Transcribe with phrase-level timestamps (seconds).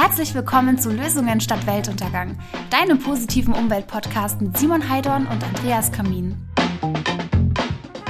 [0.00, 2.38] Herzlich willkommen zu Lösungen statt Weltuntergang,
[2.70, 6.36] deinem positiven Umweltpodcast mit Simon Heidorn und Andreas Kamin.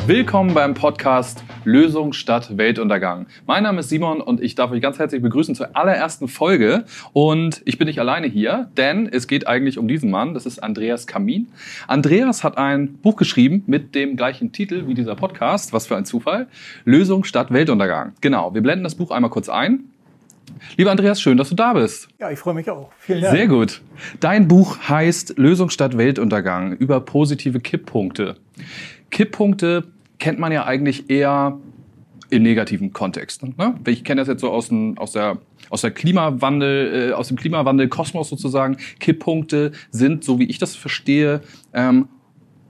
[0.06, 3.26] Willkommen beim Podcast Lösung statt Weltuntergang.
[3.46, 6.84] Mein Name ist Simon und ich darf euch ganz herzlich begrüßen zur allerersten Folge.
[7.14, 10.34] Und ich bin nicht alleine hier, denn es geht eigentlich um diesen Mann.
[10.34, 11.48] Das ist Andreas Kamin.
[11.86, 15.72] Andreas hat ein Buch geschrieben mit dem gleichen Titel wie dieser Podcast.
[15.72, 16.48] Was für ein Zufall.
[16.84, 18.12] Lösung statt Weltuntergang.
[18.20, 18.52] Genau.
[18.52, 19.84] Wir blenden das Buch einmal kurz ein.
[20.76, 22.08] Lieber Andreas, schön, dass du da bist.
[22.18, 22.90] Ja, ich freue mich auch.
[22.98, 23.36] Vielen Dank.
[23.36, 23.80] Sehr gut.
[24.20, 28.36] Dein Buch heißt Lösung statt Weltuntergang über positive Kipppunkte.
[29.10, 29.84] Kipppunkte
[30.18, 31.58] kennt man ja eigentlich eher
[32.30, 33.42] im negativen Kontext.
[33.42, 33.74] Ne?
[33.86, 35.38] Ich kenne das jetzt so aus, dem, aus der
[35.70, 38.76] aus der Klimawandel, äh, aus dem Klimawandel Kosmos sozusagen.
[39.00, 41.40] Kipppunkte sind, so wie ich das verstehe,
[41.72, 42.08] ähm,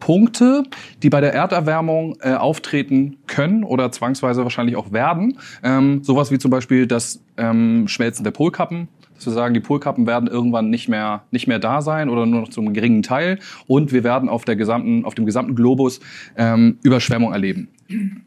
[0.01, 0.63] Punkte,
[1.03, 5.39] die bei der Erderwärmung äh, auftreten können oder zwangsweise wahrscheinlich auch werden.
[5.63, 10.07] Ähm, sowas wie zum Beispiel das ähm, Schmelzen der Polkappen, dass wir sagen, die Polkappen
[10.07, 13.93] werden irgendwann nicht mehr, nicht mehr da sein oder nur noch zum geringen Teil und
[13.93, 16.01] wir werden auf, der gesamten, auf dem gesamten Globus
[16.37, 17.69] ähm, Überschwemmung erleben.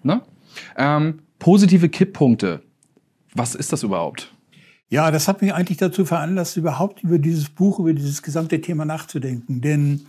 [0.03, 0.21] Ne?
[0.77, 2.61] Ähm, positive Kipppunkte,
[3.33, 4.33] was ist das überhaupt?
[4.89, 8.83] Ja, das hat mich eigentlich dazu veranlasst, überhaupt über dieses Buch, über dieses gesamte Thema
[8.83, 9.61] nachzudenken.
[9.61, 10.01] Denn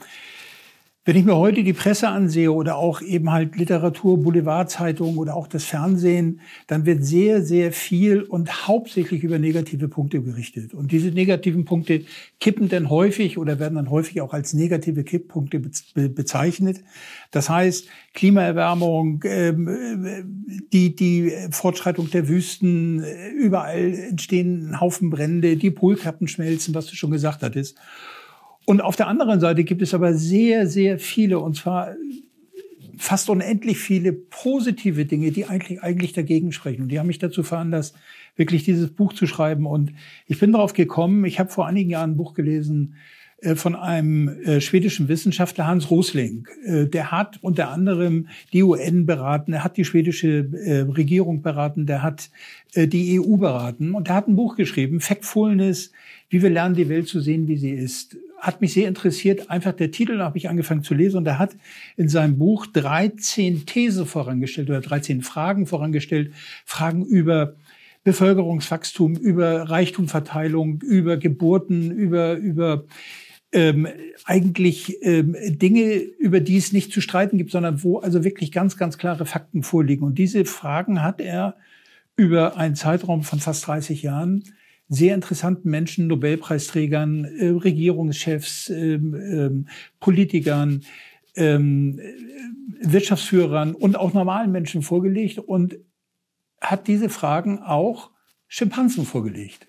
[1.04, 5.48] wenn ich mir heute die Presse ansehe oder auch eben halt Literatur, Boulevardzeitungen oder auch
[5.48, 10.74] das Fernsehen, dann wird sehr, sehr viel und hauptsächlich über negative Punkte berichtet.
[10.74, 12.04] Und diese negativen Punkte
[12.38, 15.60] kippen dann häufig oder werden dann häufig auch als negative Kipppunkte
[16.08, 16.84] bezeichnet.
[17.32, 23.04] Das heißt, Klimaerwärmung, ähm, die, die Fortschreitung der Wüsten,
[23.36, 27.76] überall entstehen Haufen Brände, die Polkappen schmelzen, was du schon gesagt hattest.
[28.64, 31.94] Und auf der anderen Seite gibt es aber sehr, sehr viele, und zwar
[32.96, 36.82] fast unendlich viele positive Dinge, die eigentlich, eigentlich dagegen sprechen.
[36.82, 37.96] Und die haben mich dazu veranlasst,
[38.36, 39.66] wirklich dieses Buch zu schreiben.
[39.66, 39.92] Und
[40.26, 42.94] ich bin darauf gekommen, ich habe vor einigen Jahren ein Buch gelesen
[43.42, 46.46] äh, von einem äh, schwedischen Wissenschaftler, Hans Rosling.
[46.64, 50.48] Äh, der hat unter anderem die UN beraten, er hat die schwedische
[50.94, 52.30] Regierung beraten, der hat
[52.74, 55.92] die EU beraten und er hat ein Buch geschrieben, Factfulness,
[56.30, 59.50] wie wir lernen, die Welt zu sehen, wie sie ist hat mich sehr interessiert.
[59.50, 61.56] Einfach der Titel, da habe ich angefangen zu lesen und er hat
[61.96, 66.34] in seinem Buch 13 These vorangestellt oder 13 Fragen vorangestellt.
[66.64, 67.54] Fragen über
[68.02, 72.84] Bevölkerungswachstum, über Reichtumverteilung, über Geburten, über, über
[73.52, 73.86] ähm,
[74.24, 78.76] eigentlich ähm, Dinge, über die es nicht zu streiten gibt, sondern wo also wirklich ganz,
[78.76, 80.04] ganz klare Fakten vorliegen.
[80.04, 81.54] Und diese Fragen hat er
[82.16, 84.42] über einen Zeitraum von fast 30 Jahren
[84.92, 89.68] sehr interessanten Menschen, Nobelpreisträgern, äh, Regierungschefs, ähm, ähm,
[90.00, 90.82] Politikern,
[91.34, 91.98] ähm,
[92.80, 95.78] Wirtschaftsführern und auch normalen Menschen vorgelegt und
[96.60, 98.10] hat diese Fragen auch
[98.48, 99.66] Schimpansen vorgelegt.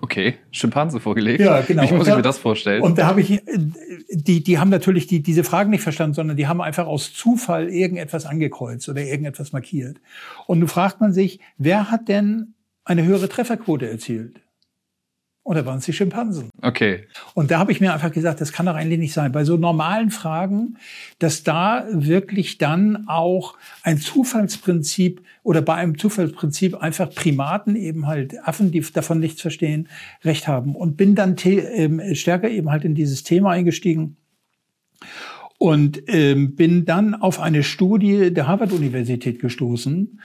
[0.00, 1.40] Okay, Schimpansen vorgelegt.
[1.40, 1.88] Ja, genau.
[1.88, 2.82] Wie muss ich mir das vorstellen?
[2.82, 3.42] Und da habe ich, äh,
[4.10, 7.68] die, die haben natürlich die, diese Fragen nicht verstanden, sondern die haben einfach aus Zufall
[7.68, 10.00] irgendetwas angekreuzt oder irgendetwas markiert.
[10.48, 12.54] Und nun fragt man sich, wer hat denn
[12.84, 14.40] eine höhere Trefferquote erzielt.
[15.44, 16.50] Und da waren es die Schimpansen.
[16.62, 17.08] Okay.
[17.34, 19.32] Und da habe ich mir einfach gesagt, das kann doch eigentlich nicht sein.
[19.32, 20.78] Bei so normalen Fragen,
[21.18, 28.40] dass da wirklich dann auch ein Zufallsprinzip oder bei einem Zufallsprinzip einfach Primaten eben halt
[28.46, 29.88] Affen, die davon nichts verstehen,
[30.22, 30.76] recht haben.
[30.76, 34.16] Und bin dann äh, stärker eben halt in dieses Thema eingestiegen
[35.58, 40.20] und ähm, bin dann auf eine Studie der Harvard-Universität gestoßen,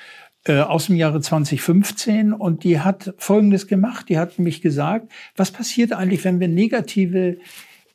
[0.48, 4.10] äh, aus dem Jahre 2015 und die hat Folgendes gemacht.
[4.10, 7.38] Die hat nämlich gesagt, was passiert eigentlich, wenn wir negative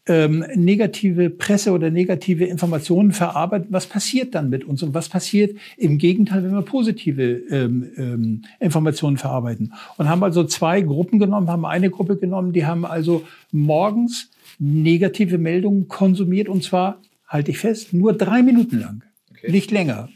[0.06, 5.56] ähm, negative Presse oder negative Informationen verarbeiten, was passiert dann mit uns und was passiert
[5.76, 9.72] im Gegenteil, wenn wir positive ähm, ähm, Informationen verarbeiten.
[9.98, 15.38] Und haben also zwei Gruppen genommen, haben eine Gruppe genommen, die haben also morgens negative
[15.38, 16.98] Meldungen konsumiert und zwar,
[17.28, 19.02] halte ich fest, nur drei Minuten lang.
[19.42, 19.50] Okay.
[19.50, 20.08] Nicht länger.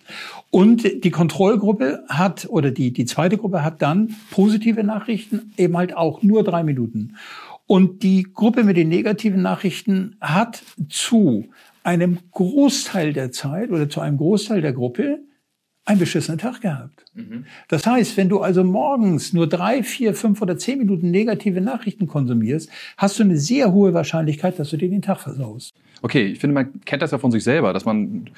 [0.51, 5.97] Und die Kontrollgruppe hat, oder die, die zweite Gruppe hat dann positive Nachrichten, eben halt
[5.97, 7.17] auch nur drei Minuten.
[7.67, 11.47] Und die Gruppe mit den negativen Nachrichten hat zu
[11.83, 15.19] einem Großteil der Zeit oder zu einem Großteil der Gruppe
[15.87, 17.05] einen beschissenen Tag gehabt.
[17.15, 17.47] Mhm.
[17.69, 22.09] Das heißt, wenn du also morgens nur drei, vier, fünf oder zehn Minuten negative Nachrichten
[22.09, 25.75] konsumierst, hast du eine sehr hohe Wahrscheinlichkeit, dass du dir den Tag versaust.
[26.03, 28.29] Okay, ich finde, man kennt das ja von sich selber, dass man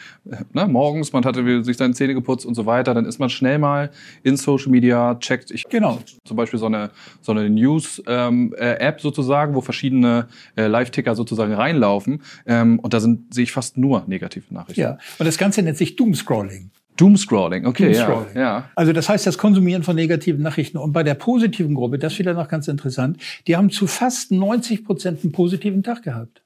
[0.52, 3.58] ne, morgens, man hatte sich seine Zähne geputzt und so weiter, dann ist man schnell
[3.58, 3.90] mal
[4.22, 5.98] in Social Media, checkt ich genau.
[6.24, 6.90] zum Beispiel so eine,
[7.20, 13.00] so eine News-App ähm, äh, sozusagen, wo verschiedene äh, Live-Ticker sozusagen reinlaufen ähm, und da
[13.00, 14.80] sind, sehe ich fast nur negative Nachrichten.
[14.80, 16.70] Ja, und das Ganze nennt sich Doomscrolling.
[16.98, 18.34] Doomscrolling, okay, Doomscrolling.
[18.34, 18.70] Ja, ja.
[18.74, 20.76] Also das heißt das Konsumieren von negativen Nachrichten.
[20.76, 24.30] Und bei der positiven Gruppe, das ist wieder noch ganz interessant, die haben zu fast
[24.30, 26.42] 90 Prozent einen positiven Tag gehabt.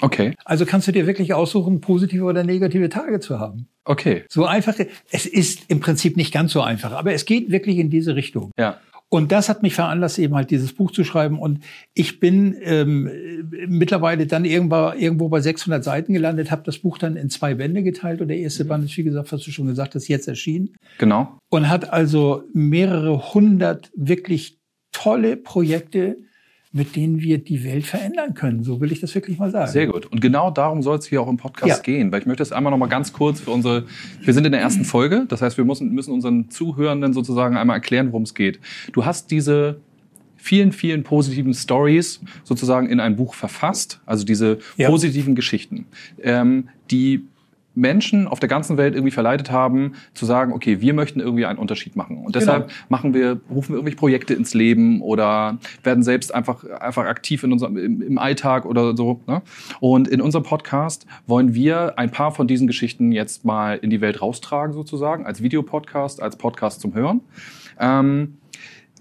[0.00, 0.34] Okay.
[0.44, 3.68] Also kannst du dir wirklich aussuchen, positive oder negative Tage zu haben.
[3.84, 4.24] Okay.
[4.28, 4.74] So einfach,
[5.10, 8.50] es ist im Prinzip nicht ganz so einfach, aber es geht wirklich in diese Richtung.
[8.58, 8.78] Ja.
[9.08, 11.38] Und das hat mich veranlasst, eben halt dieses Buch zu schreiben.
[11.38, 11.60] Und
[11.94, 13.08] ich bin ähm,
[13.68, 17.84] mittlerweile dann irgendwo, irgendwo bei 600 Seiten gelandet, habe das Buch dann in zwei Bände
[17.84, 18.20] geteilt.
[18.20, 20.74] Und der erste Band ist, wie gesagt, was du schon gesagt hast, jetzt erschienen.
[20.98, 21.38] Genau.
[21.50, 24.58] Und hat also mehrere hundert wirklich
[24.90, 26.16] tolle Projekte
[26.76, 28.62] mit denen wir die Welt verändern können.
[28.62, 29.72] So will ich das wirklich mal sagen.
[29.72, 30.04] Sehr gut.
[30.06, 31.82] Und genau darum soll es hier auch im Podcast ja.
[31.82, 33.84] gehen, weil ich möchte es einmal noch mal ganz kurz für unsere,
[34.20, 37.76] wir sind in der ersten Folge, das heißt, wir müssen, müssen unseren Zuhörenden sozusagen einmal
[37.76, 38.60] erklären, worum es geht.
[38.92, 39.80] Du hast diese
[40.36, 44.90] vielen, vielen positiven Stories sozusagen in ein Buch verfasst, also diese ja.
[44.90, 45.86] positiven Geschichten,
[46.22, 47.24] ähm, die
[47.76, 51.58] Menschen auf der ganzen Welt irgendwie verleitet haben, zu sagen, okay, wir möchten irgendwie einen
[51.58, 52.24] Unterschied machen.
[52.24, 52.78] Und deshalb genau.
[52.88, 57.52] machen wir, rufen wir irgendwelche Projekte ins Leben oder werden selbst einfach, einfach aktiv in
[57.52, 59.20] unserem, im, im Alltag oder so.
[59.26, 59.42] Ne?
[59.80, 64.00] Und in unserem Podcast wollen wir ein paar von diesen Geschichten jetzt mal in die
[64.00, 67.20] Welt raustragen, sozusagen, als Videopodcast, als Podcast zum Hören.
[67.78, 68.38] Ähm,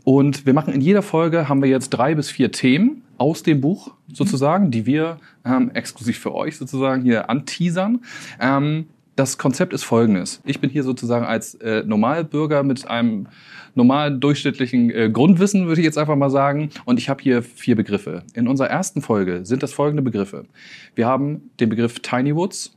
[0.03, 3.61] und wir machen in jeder Folge haben wir jetzt drei bis vier Themen aus dem
[3.61, 8.01] Buch sozusagen, die wir ähm, exklusiv für euch sozusagen hier anteasern.
[8.39, 10.41] Ähm, das Konzept ist folgendes.
[10.43, 13.27] Ich bin hier sozusagen als äh, Normalbürger mit einem
[13.73, 16.69] normalen durchschnittlichen äh, Grundwissen, würde ich jetzt einfach mal sagen.
[16.85, 18.23] Und ich habe hier vier Begriffe.
[18.33, 20.45] In unserer ersten Folge sind das folgende Begriffe.
[20.95, 22.75] Wir haben den Begriff Tiny Woods,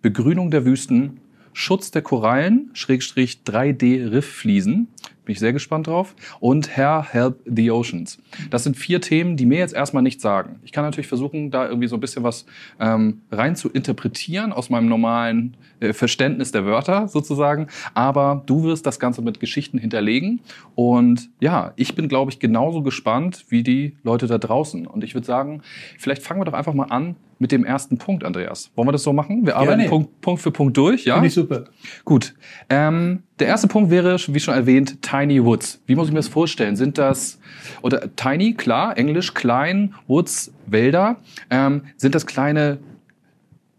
[0.00, 1.20] Begrünung der Wüsten,
[1.52, 4.88] Schutz der Korallen, Schrägstrich 3D-Rifffliesen,
[5.24, 6.14] bin ich sehr gespannt drauf.
[6.40, 8.18] Und Herr Help the Oceans.
[8.50, 10.60] Das sind vier Themen, die mir jetzt erstmal nichts sagen.
[10.62, 12.46] Ich kann natürlich versuchen, da irgendwie so ein bisschen was
[12.80, 17.66] ähm, rein zu interpretieren aus meinem normalen äh, Verständnis der Wörter sozusagen.
[17.94, 20.40] Aber du wirst das Ganze mit Geschichten hinterlegen.
[20.74, 24.86] Und ja, ich bin, glaube ich, genauso gespannt wie die Leute da draußen.
[24.86, 25.62] Und ich würde sagen,
[25.98, 28.70] vielleicht fangen wir doch einfach mal an mit dem ersten Punkt, Andreas.
[28.74, 29.44] Wollen wir das so machen?
[29.44, 31.14] Wir arbeiten Punkt, Punkt für Punkt durch, ja?
[31.14, 31.64] Finde ich super.
[32.04, 32.34] Gut.
[32.70, 35.80] Ähm, der erste Punkt wäre, wie schon erwähnt, Tiny Woods.
[35.86, 36.76] Wie muss ich mir das vorstellen?
[36.76, 37.38] Sind das,
[37.82, 41.16] oder Tiny, klar, Englisch, klein, Woods, Wälder.
[41.50, 42.78] Ähm, sind das kleine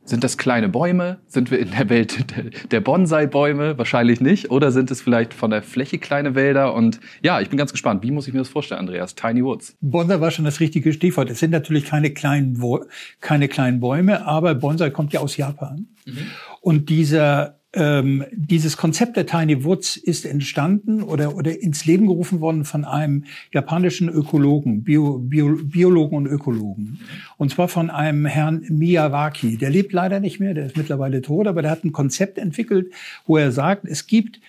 [0.08, 1.18] sind das kleine Bäume?
[1.28, 2.26] Sind wir in der Welt
[2.72, 3.78] der Bonsai-Bäume?
[3.78, 4.50] Wahrscheinlich nicht.
[4.50, 6.74] Oder sind es vielleicht von der Fläche kleine Wälder?
[6.74, 8.04] Und ja, ich bin ganz gespannt.
[8.04, 9.16] Wie muss ich mir das vorstellen, Andreas?
[9.16, 9.76] Tiny Woods.
[9.82, 11.30] Bonsai war schon das richtige Stichwort.
[11.30, 12.58] Es sind natürlich keine kleinen,
[13.20, 15.88] keine kleinen Bäume, aber Bonsai kommt ja aus Japan.
[16.06, 16.18] Mhm.
[16.62, 22.42] Und dieser ähm, dieses Konzept der Tiny Woods ist entstanden oder, oder ins Leben gerufen
[22.42, 27.00] worden von einem japanischen Ökologen, Bio, Bio, Biologen und Ökologen.
[27.38, 29.58] Und zwar von einem Herrn Miyawaki.
[29.58, 32.92] Der lebt leider nicht mehr, der ist mittlerweile tot, aber der hat ein Konzept entwickelt,
[33.28, 34.40] wo er sagt, es gibt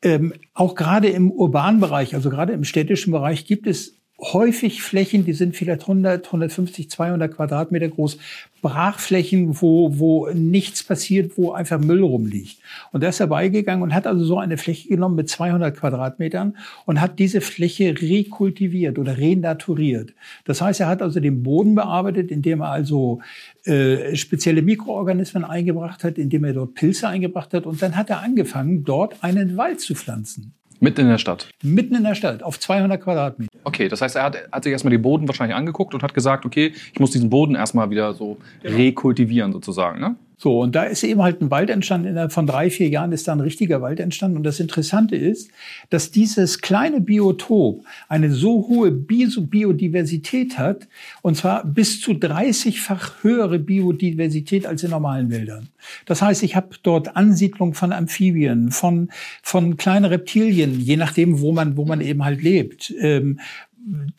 [0.00, 5.24] ähm, auch gerade im urbanen Bereich, also gerade im städtischen Bereich, gibt es häufig Flächen,
[5.24, 8.18] die sind vielleicht 100, 150, 200 Quadratmeter groß,
[8.62, 12.58] Brachflächen, wo, wo nichts passiert, wo einfach Müll rumliegt.
[12.92, 17.00] Und er ist herbeigegangen und hat also so eine Fläche genommen mit 200 Quadratmetern und
[17.00, 20.12] hat diese Fläche rekultiviert oder renaturiert.
[20.44, 23.20] Das heißt, er hat also den Boden bearbeitet, indem er also
[23.64, 28.20] äh, spezielle Mikroorganismen eingebracht hat, indem er dort Pilze eingebracht hat und dann hat er
[28.20, 30.52] angefangen, dort einen Wald zu pflanzen.
[30.80, 31.48] Mitten in der Stadt?
[31.62, 33.50] Mitten in der Stadt, auf 200 Quadratmeter.
[33.64, 36.46] Okay, das heißt, er hat, hat sich erstmal den Boden wahrscheinlich angeguckt und hat gesagt,
[36.46, 38.76] okay, ich muss diesen Boden erstmal wieder so genau.
[38.76, 40.00] rekultivieren sozusagen.
[40.00, 40.16] Ne?
[40.42, 42.08] So, und da ist eben halt ein Wald entstanden.
[42.08, 44.38] Innerhalb von drei, vier Jahren ist da ein richtiger Wald entstanden.
[44.38, 45.50] Und das Interessante ist,
[45.90, 50.88] dass dieses kleine Biotop eine so hohe Biodiversität hat,
[51.20, 55.68] und zwar bis zu 30-fach höhere Biodiversität als in normalen Wäldern.
[56.06, 59.10] Das heißt, ich habe dort Ansiedlung von Amphibien, von,
[59.42, 62.94] von kleinen Reptilien, je nachdem, wo man, wo man eben halt lebt.
[62.98, 63.40] Ähm,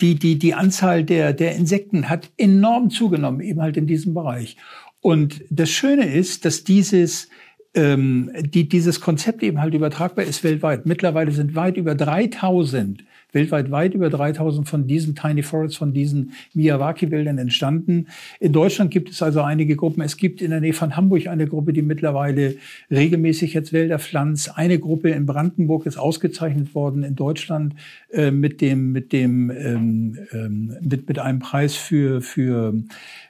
[0.02, 4.58] die, die, die Anzahl der, der Insekten hat enorm zugenommen, eben halt in diesem Bereich.
[5.02, 7.28] Und das Schöne ist, dass dieses
[7.74, 10.86] ähm, die, dieses Konzept eben halt übertragbar ist weltweit.
[10.86, 16.34] Mittlerweile sind weit über 3000 weltweit weit über 3000 von diesen Tiny Forests, von diesen
[16.54, 18.08] Miyawaki-Wäldern entstanden.
[18.40, 20.02] In Deutschland gibt es also einige Gruppen.
[20.02, 22.56] Es gibt in der Nähe von Hamburg eine Gruppe, die mittlerweile
[22.90, 24.58] regelmäßig jetzt Wälder pflanzt.
[24.58, 27.76] Eine Gruppe in Brandenburg ist ausgezeichnet worden in Deutschland
[28.12, 32.74] äh, mit dem mit dem ähm, ähm, mit mit einem Preis für für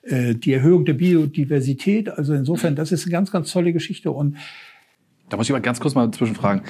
[0.04, 2.10] äh, die Erhöhung der Biodiversität.
[2.10, 4.38] Also insofern, das ist eine ganz ganz tolle Geschichte und
[5.30, 6.64] da muss ich mal ganz kurz mal zwischenfragen.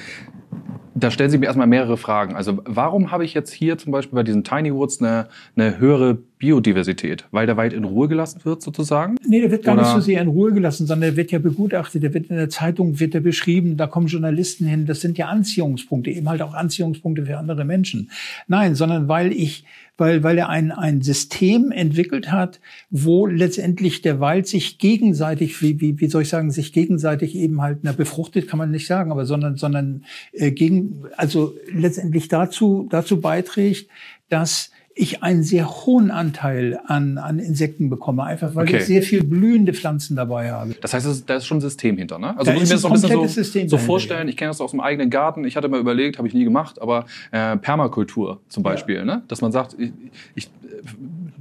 [0.94, 2.34] Da stellen sich mir erstmal mehrere Fragen.
[2.34, 6.18] Also warum habe ich jetzt hier zum Beispiel bei diesen Tiny Woods eine, eine höhere
[6.42, 9.14] Biodiversität, weil der Wald in Ruhe gelassen wird sozusagen?
[9.24, 11.38] Nee, der wird gar Oder- nicht so sehr in Ruhe gelassen, sondern der wird ja
[11.38, 15.16] begutachtet, der wird in der Zeitung wird er beschrieben, da kommen Journalisten hin, das sind
[15.18, 18.10] ja Anziehungspunkte, eben halt auch Anziehungspunkte für andere Menschen.
[18.48, 19.64] Nein, sondern weil ich
[19.98, 25.80] weil, weil er ein, ein System entwickelt hat, wo letztendlich der Wald sich gegenseitig, wie,
[25.80, 29.12] wie, wie soll ich sagen, sich gegenseitig eben halt, na, befruchtet kann man nicht sagen,
[29.12, 33.88] aber sondern, sondern äh, gegen, also letztendlich dazu, dazu beiträgt,
[34.28, 38.78] dass ich einen sehr hohen Anteil an, an Insekten bekomme, einfach weil Okay.
[38.78, 40.74] ich sehr viel blühende Pflanzen dabei habe.
[40.80, 42.36] Das heißt, da ist schon ein System hinter, ne?
[42.36, 44.28] Also Da muss ich mir das ein noch ein bisschen so, System so dahinter, vorstellen.
[44.28, 45.44] Ich kenne das aus dem eigenen Garten.
[45.44, 49.22] Ich hatte mal überlegt, habe ich nie gemacht, aber äh, Permakultur zum Beispiel, ne?
[49.28, 49.92] Dass man sagt, ich,
[50.34, 50.48] ich äh,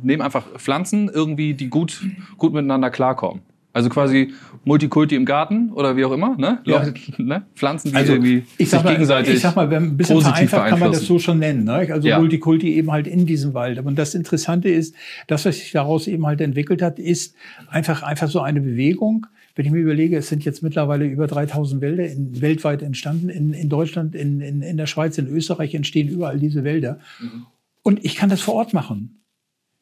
[0.01, 2.01] nehme einfach Pflanzen irgendwie, die gut,
[2.37, 3.41] gut miteinander klarkommen.
[3.73, 4.33] Also quasi
[4.65, 6.59] Multikulti im Garten oder wie auch immer, ne?
[6.65, 6.85] Ja.
[7.17, 7.45] Ne?
[7.55, 10.15] Pflanzen, die Also irgendwie ich sag, sich mal, gegenseitig ich sag mal, wenn ein bisschen
[10.15, 11.63] positiv vereinfacht kann man das so schon nennen.
[11.63, 11.87] Ne?
[11.91, 12.19] Also Ja.
[12.19, 13.79] Multikulti eben halt in diesem Wald.
[13.79, 14.93] Und das Interessante ist,
[15.27, 17.35] das, was sich daraus eben halt entwickelt hat, ist
[17.69, 19.27] einfach, einfach so eine Bewegung.
[19.55, 23.29] Wenn ich mir überlege, es sind jetzt mittlerweile über 3000 Wälder in, weltweit entstanden.
[23.29, 26.99] In, in Deutschland, in, in, in der Schweiz, in Österreich entstehen überall diese Wälder.
[27.21, 27.45] Mhm.
[27.83, 29.20] Und ich kann das vor Ort machen.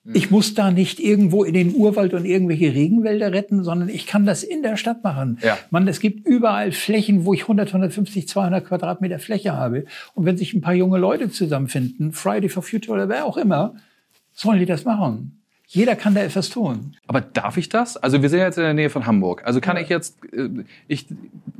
[0.05, 4.25] Ich muss da nicht irgendwo in den Urwald und irgendwelche Regenwälder retten, sondern ich kann
[4.25, 5.39] das in der Stadt machen.
[5.41, 5.57] Ja.
[5.71, 9.85] Man, es gibt überall Flächen, wo ich 100, 150, 200 Quadratmeter Fläche habe.
[10.15, 13.75] Und wenn sich ein paar junge Leute zusammenfinden, Friday for Future oder wer auch immer,
[14.33, 15.38] sollen die das machen.
[15.71, 16.95] Jeder kann da etwas tun.
[17.05, 17.95] Aber darf ich das?
[17.95, 19.43] Also wir sind jetzt in der Nähe von Hamburg.
[19.45, 20.49] Also kann ich jetzt, äh,
[20.87, 21.05] ich,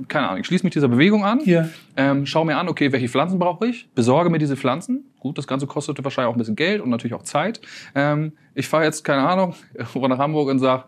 [0.08, 1.70] keine Ahnung, ich schließe mich dieser Bewegung an, Ja.
[1.96, 5.04] ähm, schaue mir an, okay, welche Pflanzen brauche ich, besorge mir diese Pflanzen.
[5.20, 7.62] Gut, das Ganze kostet wahrscheinlich auch ein bisschen Geld und natürlich auch Zeit.
[7.94, 9.54] Ähm, ich fahre jetzt, keine Ahnung,
[9.94, 10.86] nach Hamburg und sag,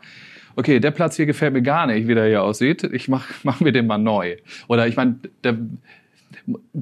[0.56, 2.84] okay, der Platz hier gefällt mir gar nicht, wie der hier aussieht.
[2.86, 4.38] Ich mach, mach mir den mal neu.
[4.68, 5.58] Oder ich meine, der,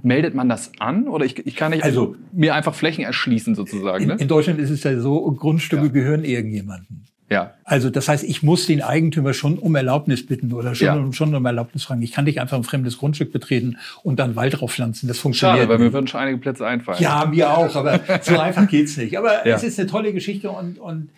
[0.04, 1.08] meldet man das an?
[1.08, 4.16] Oder ich, ich kann nicht Also- mir einfach Flächen erschließen sozusagen, In, ne?
[4.20, 5.89] in Deutschland ist es ja so, Grundstücke Ja.
[5.92, 7.01] gehören irgendjemandem.
[7.32, 7.54] Ja.
[7.63, 10.96] Also das heißt, ich muss den Eigentümer schon um Erlaubnis bitten oder schon, Ja.
[10.96, 12.01] um, schon um Erlaubnis fragen.
[12.01, 15.08] Ich kann nicht einfach ein fremdes Grundstück betreten und dann Wald drauf pflanzen.
[15.08, 16.98] Das funktioniert Schade, weil mir würden schon einige Plätze einfallen.
[17.00, 19.16] Ja, mir auch, aber so einfach geht's nicht.
[19.16, 19.56] Aber Ja.
[19.56, 21.10] es ist eine tolle Geschichte und, und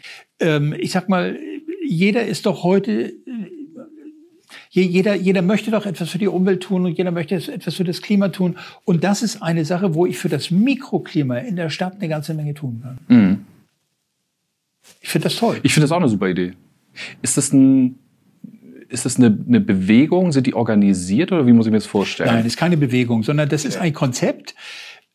[0.42, 1.38] ähm, ich sag mal,
[1.88, 3.14] jeder ist doch heute,
[4.74, 8.02] jeder, jeder möchte doch etwas für die Umwelt tun und jeder möchte etwas für das
[8.02, 8.58] Klima tun.
[8.86, 12.34] Und das ist eine Sache, wo ich für das Mikroklima in der Stadt eine ganze
[12.34, 13.00] Menge tun kann.
[13.08, 13.46] Mhm.
[15.02, 15.60] Ich finde das toll.
[15.64, 16.54] Ich finde das auch eine super Idee.
[17.22, 18.00] Ist das ein,
[18.88, 20.32] ist das eine, eine Bewegung?
[20.32, 22.34] Sind die organisiert oder wie muss ich mir das vorstellen?
[22.34, 24.56] Nein, ist keine Bewegung, sondern das ist ein Konzept.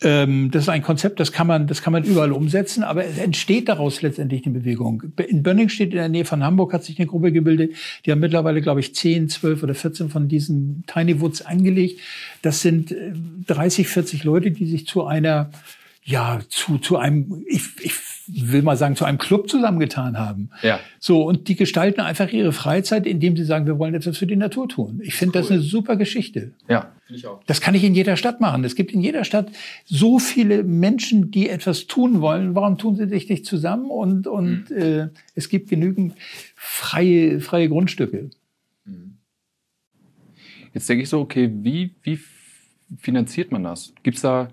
[0.02, 3.16] Ähm, das ist ein Konzept, das kann man, das kann man überall umsetzen, aber es
[3.16, 5.02] entsteht daraus letztendlich eine Bewegung.
[5.26, 7.74] In Bönning steht in der Nähe von Hamburg hat sich eine Gruppe gebildet.
[8.04, 12.00] Die haben mittlerweile, glaube ich, 10, 12 oder 14 von diesen Tiny Woods angelegt.
[12.42, 13.12] Das sind äh,
[13.46, 15.50] 30, 40 Leute, die sich zu einer
[16.04, 17.92] ja, zu, zu einem, ich, ich
[18.28, 20.50] will mal sagen, zu einem Club zusammengetan haben.
[20.62, 20.80] Ja.
[20.98, 24.36] So, und die gestalten einfach ihre Freizeit, indem sie sagen, wir wollen etwas für die
[24.36, 25.00] Natur tun.
[25.02, 26.52] Ich finde das eine super Geschichte.
[26.68, 27.42] Ja, finde ich auch.
[27.46, 28.64] Das kann ich in jeder Stadt machen.
[28.64, 29.48] Es gibt in jeder Stadt
[29.84, 32.54] so viele Menschen, die etwas tun wollen.
[32.54, 33.90] Warum tun sie sich nicht zusammen?
[33.90, 36.14] Und, und äh, es gibt genügend
[36.54, 38.30] freie, freie Grundstücke.
[40.76, 42.18] Jetzt denke ich so, okay, wie, wie
[42.98, 43.94] finanziert man das?
[44.02, 44.48] Gibt's da,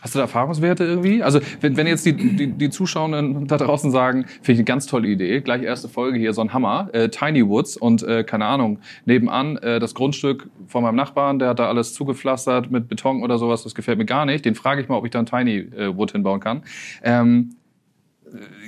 [0.00, 1.22] hast du da Erfahrungswerte irgendwie?
[1.22, 4.86] Also, wenn, wenn jetzt die, die, die Zuschauenden da draußen sagen, finde ich eine ganz
[4.86, 8.46] tolle Idee, gleich erste Folge hier, so ein Hammer, äh, Tiny Woods und, äh, keine
[8.46, 13.22] Ahnung, nebenan äh, das Grundstück von meinem Nachbarn, der hat da alles zugepflastert mit Beton
[13.22, 14.44] oder sowas, das gefällt mir gar nicht.
[14.44, 16.62] Den frage ich mal, ob ich da ein Tiny äh, Wood hinbauen kann.
[17.02, 17.59] Ähm, äh,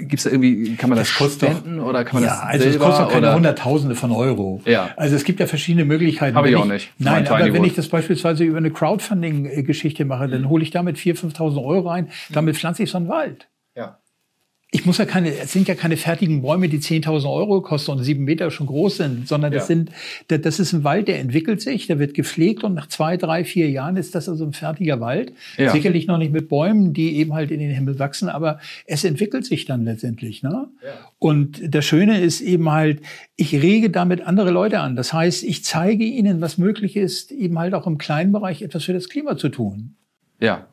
[0.00, 2.40] Gibt's da irgendwie, kann man das, Das kostet doch- spenden oder kann man ja, das
[2.42, 3.34] also selber es kostet keine oder?
[3.36, 4.60] Hunderttausende von Euro.
[4.64, 4.90] Ja.
[4.96, 6.36] Also es gibt ja verschiedene Möglichkeiten.
[6.36, 6.92] Hab ich auch nicht.
[6.98, 11.34] Nein, aber wenn ich das beispielsweise über eine Crowdfunding-Geschichte mache, dann hole ich damit 4.000,
[11.36, 12.08] 5.000 Euro rein.
[12.30, 13.48] Damit pflanze ich so einen Wald.
[14.74, 14.78] Ja.
[14.80, 18.02] Ich muss ja keine, es sind ja keine fertigen Bäume, die 10.000 Euro kosten und
[18.02, 19.66] sieben Meter schon groß sind, sondern das Ja.
[19.66, 19.90] sind,
[20.28, 23.44] da- das ist ein Wald, der entwickelt sich, der wird gepflegt und nach zwei, drei,
[23.44, 25.34] vier Jahren ist das also ein fertiger Wald.
[25.58, 25.70] Ja.
[25.72, 29.44] Sicherlich noch nicht mit Bäumen, die eben halt in den Himmel wachsen, aber es entwickelt
[29.44, 30.68] sich dann letztendlich, ne?
[31.18, 33.00] Und das Schöne ist eben halt,
[33.36, 34.96] ich rege damit andere Leute an.
[34.96, 38.84] Das heißt, ich zeige ihnen, was möglich ist, eben halt auch im kleinen Bereich etwas
[38.84, 39.96] für das Klima zu tun.
[40.40, 40.66] Ja.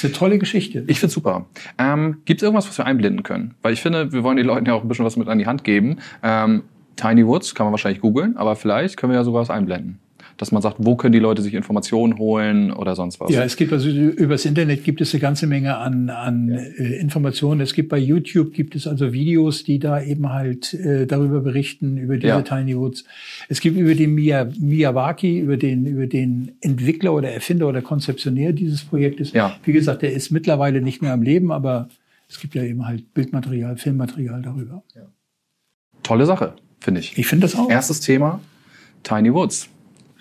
[0.00, 0.82] Ist eine tolle Geschichte.
[0.86, 1.44] Ich find's super.
[1.76, 3.54] Ähm, Gibt es irgendwas, was wir einblenden können?
[3.60, 5.44] Weil ich finde, wir wollen den Leuten ja auch ein bisschen was mit an die
[5.44, 5.98] Hand geben.
[6.22, 6.62] Ähm,
[6.96, 9.98] Tiny Woods kann man wahrscheinlich googeln, aber vielleicht können wir ja sowas einblenden.
[10.40, 13.30] Dass man sagt, wo können die Leute sich Informationen holen oder sonst was.
[13.30, 17.60] Ja, es gibt also übers Internet gibt es eine ganze Menge an, an äh, Informationen.
[17.60, 21.98] Es gibt bei YouTube gibt es also Videos, die da eben halt äh, darüber berichten
[21.98, 22.40] über diese Ja.
[22.40, 23.04] Tiny Woods.
[23.50, 28.82] Es gibt über den Miyawaki, über den über den Entwickler oder Erfinder oder Konzeptionär dieses
[28.82, 29.34] Projektes.
[29.34, 29.56] Ja.
[29.64, 31.90] Wie gesagt, der ist mittlerweile nicht mehr am Leben, aber
[32.28, 34.84] Es gibt ja eben halt Bildmaterial, Filmmaterial darüber.
[34.94, 35.02] Ja.
[36.02, 37.18] Tolle Sache, finde ich.
[37.18, 37.68] Ich finde das auch.
[37.68, 38.40] Erstes Thema,
[39.02, 39.68] Tiny Woods.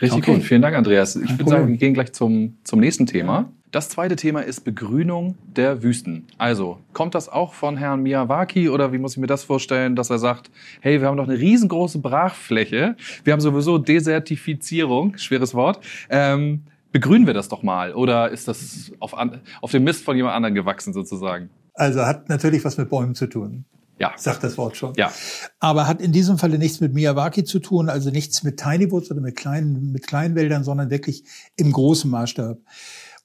[0.02, 0.36] Richtig okay.
[0.36, 0.44] gut.
[0.44, 1.16] Vielen Dank, Andreas.
[1.16, 3.52] Ich würde sagen, wir gehen gleich zum, zum nächsten Thema.
[3.72, 6.26] Das zweite Thema ist Begrünung der Wüsten.
[6.40, 10.10] Also, kommt das auch von Herrn Miyawaki oder wie muss ich mir das vorstellen, dass
[10.10, 10.50] er sagt,
[10.82, 17.28] hey, wir haben doch eine riesengroße Brachfläche, wir haben sowieso Desertifizierung, schweres Wort, ähm, begrünen
[17.28, 19.14] wir das doch mal oder ist das auf,
[19.62, 21.52] auf dem Mist von jemand anderem gewachsen sozusagen?
[21.76, 23.66] Also hat natürlich was mit Bäumen zu tun.
[24.00, 24.14] Ja.
[24.18, 24.94] Sagt das Wort schon.
[24.96, 25.12] Ja.
[25.60, 29.12] Aber hat in diesem Falle nichts mit Miyawaki zu tun, also nichts mit Tiny Woods
[29.12, 31.26] oder mit kleinen, mit kleinen Wäldern, sondern wirklich
[31.58, 32.60] im großen Maßstab.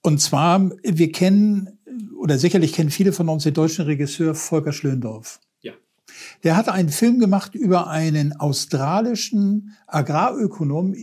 [0.03, 1.79] Und zwar, wir kennen,
[2.21, 5.41] oder sicherlich kennen viele von uns den deutschen Regisseur Volker Schlöndorff.
[5.61, 5.73] Ja.
[6.43, 10.97] Der hat einen Film gemacht über einen australischen Agrarökonom,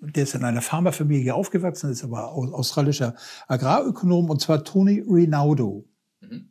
[0.00, 3.14] der ist in einer Pharmafamilie aufgewachsen, ist aber australischer
[3.46, 5.84] Agrarökonom, und zwar Tony Rinaldo.
[6.20, 6.50] Mhm.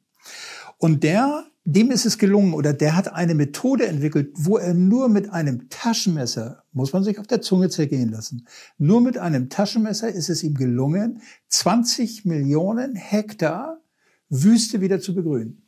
[0.78, 5.10] Und der dem ist es gelungen oder der hat eine Methode entwickelt, wo er nur
[5.10, 8.48] mit einem Taschenmesser, muss man sich auf der Zunge zergehen lassen,
[8.78, 13.82] nur mit einem Taschenmesser ist es ihm gelungen, 20 Millionen Hektar
[14.30, 15.62] Wüste wieder zu begrünen.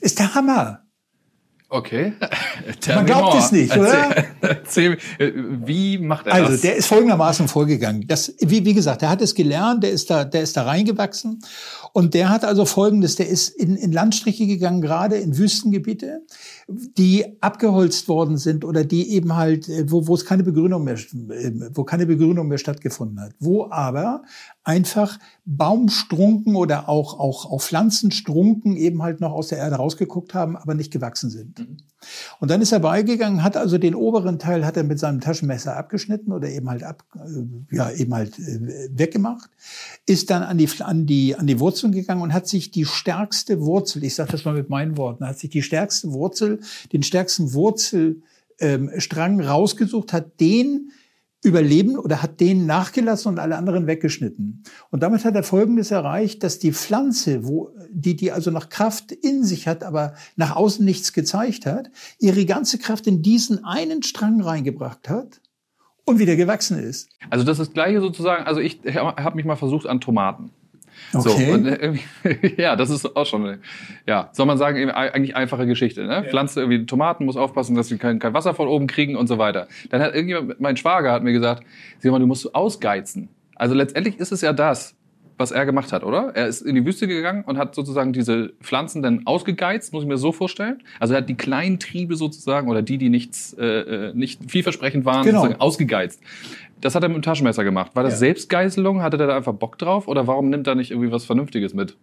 [0.00, 0.87] Ist der Hammer.
[1.70, 2.14] Okay.
[2.94, 4.24] Man glaubt es nicht, oder?
[4.40, 6.52] Erzähl, wie macht er also, das?
[6.52, 8.06] Also, der ist folgendermaßen vorgegangen.
[8.06, 11.40] Das, wie, wie gesagt, der hat es gelernt, der ist da, der ist da reingewachsen
[11.92, 16.22] und der hat also Folgendes, der ist in, in Landstriche gegangen, gerade in Wüstengebiete,
[16.68, 20.94] die abgeholzt worden sind oder die eben halt, äh, wo, wo es keine Begrünung mehr,
[20.94, 24.22] äh, wo keine Begrünung mehr stattgefunden hat, wo aber
[24.68, 30.58] einfach Baumstrunken oder auch, auch, auch Pflanzenstrunken eben halt noch aus der Erde rausgeguckt haben,
[30.58, 31.58] aber nicht gewachsen sind.
[31.58, 31.78] Mhm.
[32.38, 35.74] Und dann ist er beigegangen, hat also den oberen Teil hat er mit seinem Taschenmesser
[35.74, 39.48] abgeschnitten oder eben halt ab, äh, ja, eben halt weggemacht,
[40.04, 43.62] ist dann an die, an die, an die Wurzeln gegangen und hat sich die stärkste
[43.62, 46.60] Wurzel, ich sage das mal mit meinen Worten, hat sich die stärkste Wurzel,
[46.92, 48.20] den stärksten Wurzelstrang
[48.60, 50.90] ähm, rausgesucht, hat den
[51.44, 54.64] überleben oder hat den nachgelassen und alle anderen weggeschnitten.
[54.90, 59.12] Und damit hat er Folgendes erreicht, dass die Pflanze, wo, die, die also noch Kraft
[59.12, 64.02] in sich hat, aber nach außen nichts gezeigt hat, ihre ganze Kraft in diesen einen
[64.02, 65.40] Strang reingebracht hat
[66.04, 67.08] und wieder gewachsen ist.
[67.30, 70.50] Also das ist das gleiche sozusagen, also ich habe mich mal versucht an Tomaten.
[71.12, 71.46] Okay.
[71.46, 71.94] So, und, äh,
[72.56, 73.58] ja, das ist auch schon,
[74.06, 76.04] ja, soll man sagen, eigentlich einfache Geschichte.
[76.04, 76.14] Ne?
[76.14, 76.22] Ja.
[76.22, 79.38] Pflanze irgendwie Tomaten, muss aufpassen, dass sie kein, kein Wasser von oben kriegen und so
[79.38, 79.68] weiter.
[79.90, 81.64] Dann hat irgendjemand, mein Schwager hat mir gesagt,
[81.98, 83.28] sieh mal, du musst ausgeizen.
[83.54, 84.94] Also letztendlich ist es ja das,
[85.38, 86.32] was er gemacht hat, oder?
[86.34, 90.08] Er ist in die Wüste gegangen und hat sozusagen diese Pflanzen dann ausgegeizt, muss ich
[90.08, 90.82] mir so vorstellen.
[90.98, 95.04] Also er hat die kleinen Triebe sozusagen oder die, die nichts, äh, äh nicht vielversprechend
[95.04, 95.48] waren, genau.
[95.58, 96.20] ausgegeizt.
[96.80, 97.94] Das hat er mit dem Taschenmesser gemacht.
[97.94, 98.18] War das ja.
[98.18, 99.02] Selbstgeißelung?
[99.02, 100.06] Hatte der da einfach Bock drauf?
[100.06, 101.96] Oder warum nimmt er nicht irgendwie was Vernünftiges mit?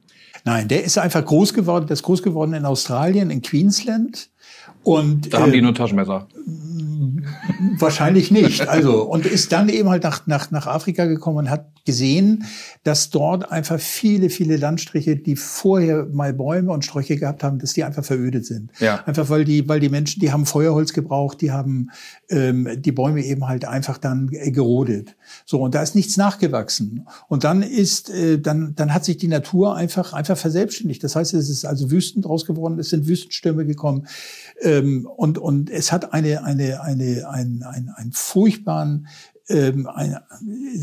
[0.44, 1.88] Nein, der ist einfach groß geworden.
[1.88, 4.30] Der ist groß geworden in Australien, in Queensland.
[4.86, 6.28] Und, da haben die äh, nur Taschenmesser.
[7.80, 8.68] Wahrscheinlich nicht.
[8.68, 12.46] Also, und ist dann eben halt nach, nach, nach Afrika gekommen und hat gesehen,
[12.84, 17.74] dass dort einfach viele, viele Landstriche, die vorher mal Bäume und Sträuche gehabt haben, dass
[17.74, 18.72] die einfach verödet sind.
[18.80, 19.04] Ja.
[19.06, 21.92] Einfach weil die, weil die Menschen, die haben Feuerholz gebraucht, die haben
[22.30, 25.16] ähm, die Bäume eben halt einfach dann gerodet.
[25.46, 27.08] So, und da ist nichts nachgewachsen.
[27.28, 31.04] Und dann ist, äh, dann, dann hat sich die Natur einfach, einfach verselbstständigt.
[31.04, 34.08] Das heißt, es ist also Wüsten draus geworden, es sind Wüstenstürme gekommen.
[34.78, 39.08] Ähm, und, und es hat eine, eine, eine, ein, ein, ein furchtbaren
[39.48, 40.18] ähm, ein,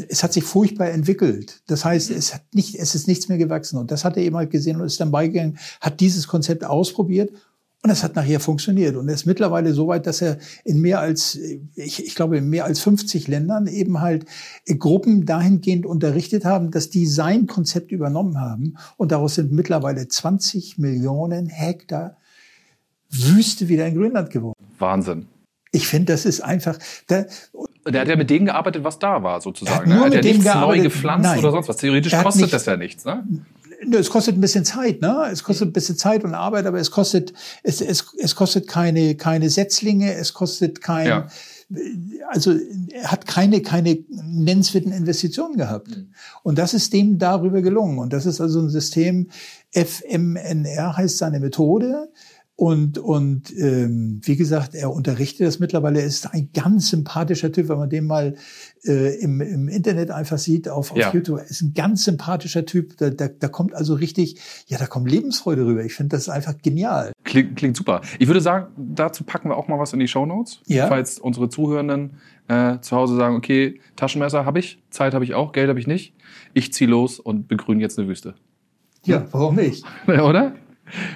[0.08, 1.62] es hat sich furchtbar entwickelt.
[1.66, 3.78] Das heißt, es hat nicht, es ist nichts mehr gewachsen.
[3.78, 7.32] Und das hat er eben halt gesehen und ist dann beigegangen, hat dieses Konzept ausprobiert
[7.82, 8.94] und es hat nachher funktioniert.
[8.94, 11.36] Und er ist mittlerweile so weit, dass er in mehr als,
[11.74, 14.26] ich, ich glaube, in mehr als 50 Ländern eben halt
[14.78, 18.76] Gruppen dahingehend unterrichtet haben, dass die sein Konzept übernommen haben.
[18.96, 22.18] Und daraus sind mittlerweile 20 Millionen Hektar
[23.12, 24.56] Wüste wieder in Grönland geworden.
[24.78, 25.26] Wahnsinn.
[25.74, 26.78] Ich finde, das ist einfach.
[27.06, 27.24] Da,
[27.86, 29.80] der hat ja mit denen gearbeitet, was da war, sozusagen.
[29.80, 30.16] Hat, nur ne?
[30.16, 31.38] mit hat ja nichts neu gepflanzt Nein.
[31.38, 31.78] oder sonst was.
[31.78, 33.24] Theoretisch kostet nicht, das ja nichts, ne?
[33.90, 35.28] Es kostet ein bisschen Zeit, ne?
[35.32, 39.16] Es kostet ein bisschen Zeit und Arbeit, aber es kostet, es, es, es kostet keine,
[39.16, 41.28] keine Setzlinge, es kostet kein, ja.
[42.28, 42.54] also
[42.92, 45.88] er hat keine, keine nennenswerten Investitionen gehabt.
[45.88, 46.12] Mhm.
[46.42, 47.98] Und das ist dem darüber gelungen.
[47.98, 49.30] Und das ist also ein System,
[49.74, 52.10] FMNR heißt seine Methode.
[52.54, 56.00] Und, und ähm, wie gesagt, er unterrichtet das mittlerweile.
[56.00, 58.36] Er ist ein ganz sympathischer Typ, wenn man den mal
[58.84, 61.12] äh, im, im Internet einfach sieht, auf, auf ja.
[61.12, 61.38] YouTube.
[61.38, 62.96] Er ist ein ganz sympathischer Typ.
[62.98, 65.82] Da, da, da kommt also richtig, ja, da kommt Lebensfreude rüber.
[65.84, 67.12] Ich finde das einfach genial.
[67.24, 68.02] Klingt, klingt super.
[68.18, 70.60] Ich würde sagen, dazu packen wir auch mal was in die Show Notes.
[70.66, 70.88] Ja.
[70.88, 75.52] Falls unsere Zuhörenden äh, zu Hause sagen, okay, Taschenmesser habe ich, Zeit habe ich auch,
[75.52, 76.14] Geld habe ich nicht.
[76.52, 78.34] Ich ziehe los und begrüne jetzt eine Wüste.
[79.04, 79.84] Ja, warum nicht?
[80.06, 80.54] Oder?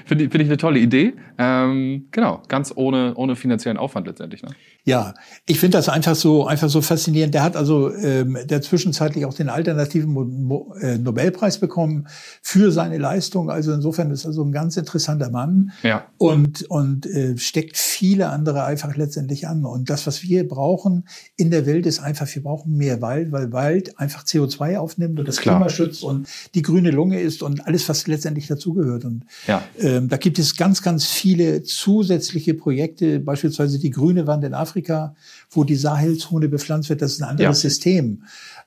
[0.04, 1.14] Finde ich, find ich eine tolle Idee.
[1.38, 4.42] Ähm, genau, ganz ohne, ohne finanziellen Aufwand letztendlich.
[4.42, 4.50] Ne?
[4.84, 5.14] Ja,
[5.46, 7.34] ich finde das einfach so, einfach so faszinierend.
[7.34, 12.06] Der hat also ähm, der zwischenzeitlich auch den alternativen Mo Mo äh, Nobelpreis bekommen
[12.40, 13.50] für seine Leistung.
[13.50, 16.06] Also insofern ist er so ein ganz interessanter Mann Ja.
[16.18, 19.64] und, und äh, steckt viele andere einfach letztendlich an.
[19.64, 23.52] Und das, was wir brauchen in der Welt, ist einfach, wir brauchen mehr Wald, weil
[23.52, 25.56] Wald einfach CO2 aufnimmt und das Klar.
[25.56, 29.04] Klima schützt und die grüne Lunge ist und alles, was letztendlich dazugehört.
[29.04, 29.62] Und Ja.
[29.78, 35.14] Ähm, da gibt es ganz, ganz viele zusätzliche Projekte, beispielsweise die grüne Wand in Afrika,
[35.50, 37.02] wo die Sahelzone bepflanzt wird.
[37.02, 37.68] Das ist ein anderes Ja.
[37.70, 38.22] System.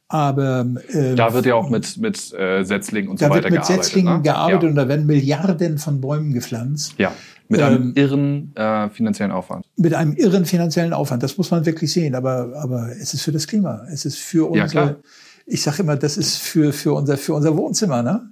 [0.08, 3.52] Aber ähm, Da wird ja auch mit, mit äh, Setzlingen und so da weiter wird
[3.54, 3.84] mit gearbeitet.
[3.86, 4.22] Setzlingen ne?
[4.24, 4.70] gearbeitet Ja.
[4.70, 6.96] und da werden Milliarden von Bäumen gepflanzt.
[6.98, 7.14] ja.
[7.52, 9.66] Mit einem Ähm, irren äh, finanziellen Aufwand.
[9.76, 11.24] Mit einem irren finanziellen Aufwand.
[11.24, 12.14] Das muss man wirklich sehen.
[12.14, 13.88] Aber, aber es ist für das Klima.
[13.92, 14.96] Es ist für Ja, unser, klar.
[15.48, 18.04] ich sage immer, das ist für, für, unser, für unser Wohnzimmer.
[18.04, 18.30] Ne?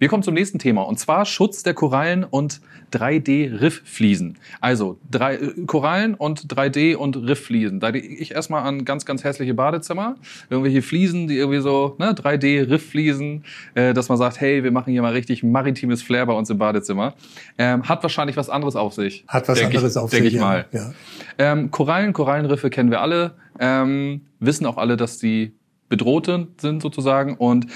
[0.00, 2.62] Wir kommen zum nächsten Thema und zwar Schutz der Korallen und
[2.94, 4.38] 3D-Rifffliesen.
[4.62, 7.80] Also drei, äh, Korallen und 3D und Rifffliesen.
[7.80, 10.16] Da denke ich erstmal an ganz, ganz hässliche Badezimmer.
[10.48, 15.02] Irgendwelche Fliesen, die irgendwie so, ne, 3D-Rifffliesen, äh, dass man sagt, hey, wir machen hier
[15.02, 17.12] mal richtig maritimes Flair bei uns im Badezimmer.
[17.58, 19.26] Ähm, hat wahrscheinlich was anderes auf sich.
[19.28, 20.32] Hat was anderes ich, auf denk sich.
[20.32, 20.46] ich ja.
[20.46, 20.64] mal.
[20.72, 20.94] Ja.
[21.36, 25.52] Ähm, Korallen, Korallenriffe kennen wir alle, ähm, wissen auch alle, dass die
[25.90, 27.36] bedrohte sind sozusagen.
[27.36, 27.66] Und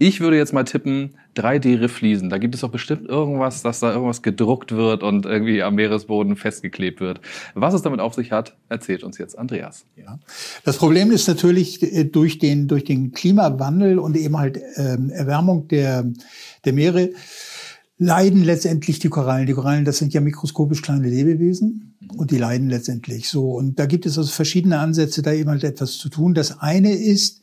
[0.00, 2.30] ich würde jetzt mal tippen, 3D-Rifffliesen.
[2.30, 6.36] Da gibt es doch bestimmt irgendwas, dass da irgendwas gedruckt wird und irgendwie am Meeresboden
[6.36, 7.20] festgeklebt wird.
[7.54, 9.84] Was es damit auf sich hat, erzählt uns jetzt Andreas.
[9.98, 10.18] Ja.
[10.64, 15.68] Das Problem ist natürlich äh, durch den, durch den Klimawandel und eben halt ähm, Erwärmung
[15.68, 16.10] der,
[16.64, 17.10] der Meere
[17.98, 19.46] leiden letztendlich die Korallen.
[19.46, 23.50] Die Korallen, das sind ja mikroskopisch kleine Lebewesen und die leiden letztendlich so.
[23.50, 26.32] Und da gibt es also verschiedene Ansätze, da eben halt etwas zu tun.
[26.32, 27.42] Das eine ist,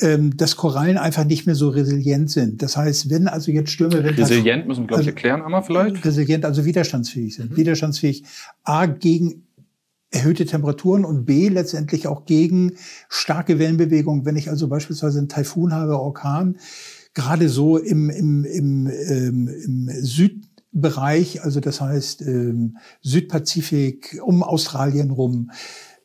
[0.00, 2.62] ähm, dass Korallen einfach nicht mehr so resilient sind.
[2.62, 5.62] Das heißt, wenn also jetzt Stürme, wenn Resilient müssen wir, glaube ich, Also- erklären einmal
[5.62, 6.04] vielleicht.
[6.04, 7.56] resilient, also widerstandsfähig sind.
[7.56, 8.24] Widerstandsfähig
[8.64, 9.44] A gegen
[10.12, 12.72] erhöhte Temperaturen und B letztendlich auch gegen
[13.08, 14.24] starke Wellenbewegungen.
[14.24, 16.56] Wenn ich also beispielsweise einen Taifun habe, Orkan,
[17.14, 25.10] gerade so im, im, im, ähm, im Südbereich, also das heißt ähm, Südpazifik, um Australien
[25.10, 25.50] rum,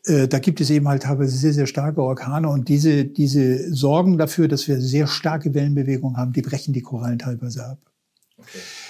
[0.06, 4.48] da gibt es eben halt teilweise sehr, sehr starke Orkane und diese, diese sorgen dafür,
[4.48, 7.80] dass wir sehr starke Wellenbewegungen haben, die brechen die Korallen teilweise ab.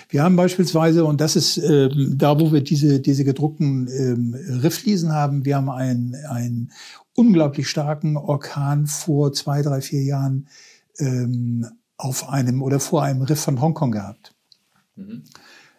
[0.10, 5.14] Wir haben beispielsweise, und das ist ähm, da, wo wir diese, diese gedruckten ähm, Riffliesen
[5.14, 6.72] haben, wir haben einen, einen
[7.16, 10.48] unglaublich starken Orkan vor zwei, drei, vier Jahren
[11.00, 11.66] ähm,
[11.98, 14.34] auf einem oder vor einem Riff von Hongkong gehabt.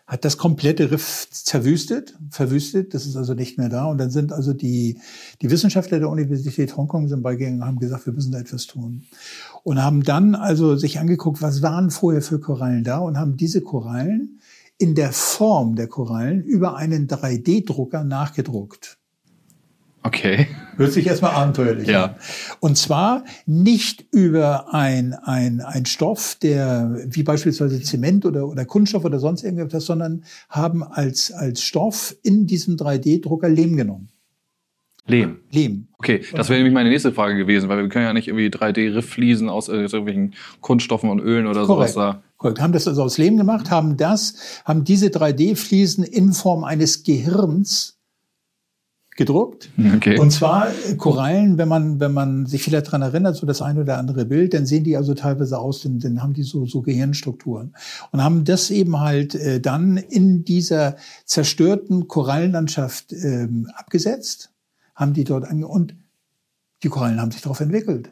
[0.06, 3.86] Hat das komplette Riff zerwüstet, verwüstet, das ist also nicht mehr da.
[3.86, 5.00] Und dann sind also die,
[5.42, 9.02] die Wissenschaftler der Universität Hongkong sind beigegangen und haben gesagt, wir müssen da etwas tun.
[9.64, 13.62] Und haben dann also sich angeguckt, was waren vorher für Korallen da und haben diese
[13.62, 14.38] Korallen
[14.78, 18.95] in der Form der Korallen über einen 3D-Drucker nachgedruckt.
[20.06, 20.46] Okay.
[20.76, 22.04] Hört sich erstmal abenteuerlich Ja.
[22.04, 22.14] an.
[22.60, 29.04] Und zwar nicht über ein, ein, ein Stoff, der wie beispielsweise Zement oder, oder Kunststoff
[29.04, 34.08] oder sonst irgendetwas, sondern haben als, als Stoff in diesem 3D-Drucker Lehm genommen.
[35.08, 35.38] Lehm.
[35.52, 35.86] Lehm.
[35.98, 39.48] Okay, das wäre nämlich meine nächste Frage gewesen, weil wir können ja nicht irgendwie 3D-Rifffliesen
[39.48, 42.16] aus äh, irgendwelchen Kunststoffen und Ölen oder sowas Korrekt.
[42.16, 42.22] da.
[42.36, 42.60] Korrekt.
[42.60, 47.95] Haben das also aus Lehm gemacht, haben das, haben diese 3D-Fliesen in Form eines Gehirns
[49.16, 49.70] gedruckt.
[49.96, 50.18] Okay.
[50.18, 53.80] Und zwar äh, Korallen, wenn man, wenn man sich vielleicht dran erinnert, so das eine
[53.80, 56.82] oder andere Bild, dann sehen die also teilweise aus, dann, dann haben die so, so
[56.82, 57.74] Gehirnstrukturen.
[58.12, 64.52] Und haben das eben halt äh, dann in dieser zerstörten Korallenlandschaft ähm, abgesetzt,
[64.94, 65.94] haben die dort ange und
[66.82, 68.10] die Korallen haben sich darauf entwickelt.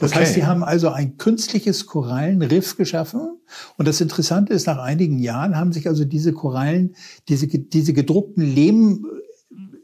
[0.00, 0.20] Das Okay.
[0.20, 3.38] heißt, die haben also ein künstliches Korallenriff geschaffen.
[3.76, 6.96] Und das Interessante ist, nach einigen Jahren haben sich also diese Korallen,
[7.28, 8.54] diese, diese gedruckten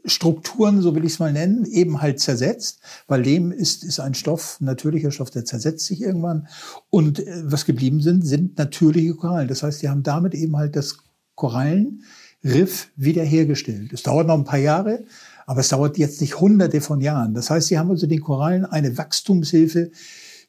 [0.03, 2.79] Lehmstrukturen, so will ich es mal nennen, eben halt zersetzt.
[3.07, 6.47] Weil Lehm ist, ist ein Stoff, ein natürlicher Stoff, der zersetzt sich irgendwann.
[6.89, 9.47] Und äh, was geblieben sind, sind natürliche Korallen.
[9.47, 10.97] Das heißt, die haben damit eben halt das
[11.35, 13.93] Korallenriff wiederhergestellt.
[13.93, 15.03] Es dauert noch ein paar Jahre,
[15.45, 17.33] aber es dauert jetzt nicht hunderte von Jahren.
[17.33, 19.91] Das heißt, sie haben also den Korallen eine Wachstumshilfe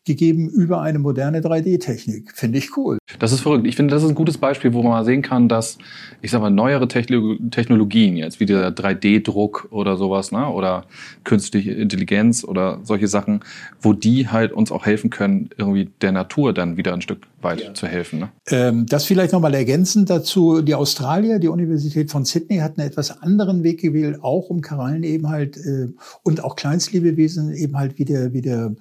[0.04, 2.32] gegeben über eine moderne 3D-Technik.
[2.34, 2.98] Finde ich cool.
[3.18, 3.66] Das ist verrückt.
[3.66, 5.78] Ich finde, das ist ein gutes Beispiel, wo man sehen kann, dass,
[6.22, 10.84] ich sag mal, neuere Techno Technologien, jetzt wie der 3D-Druck oder sowas, ne, oder
[11.24, 13.40] künstliche Intelligenz oder solche Sachen,
[13.80, 17.76] wo die halt uns auch helfen können, irgendwie der Natur dann wieder ein Stück weit
[17.76, 18.20] zu helfen.
[18.20, 18.28] Ne?
[18.48, 20.62] Ähm, das vielleicht nochmal ergänzend dazu.
[20.62, 25.02] Die Australier, die Universität von Sydney hat einen etwas anderen Weg gewählt, auch um Korallen
[25.04, 25.88] eben halt äh,
[26.22, 28.74] und auch Kleinstlebewesen eben halt wieder, wieder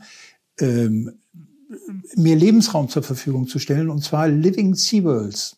[0.61, 1.11] ähm,
[2.15, 5.57] mehr Lebensraum zur Verfügung zu stellen, und zwar Living Seaworlds,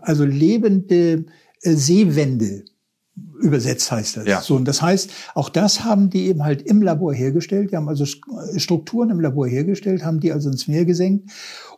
[0.00, 1.26] also lebende
[1.62, 2.64] äh, Seewände.
[3.40, 4.26] Übersetzt heißt das.
[4.26, 4.42] Ja.
[4.42, 7.70] So, und das heißt, auch das haben die eben halt im Labor hergestellt.
[7.70, 11.30] Die haben also Strukturen im Labor hergestellt, haben die also ins Meer gesenkt.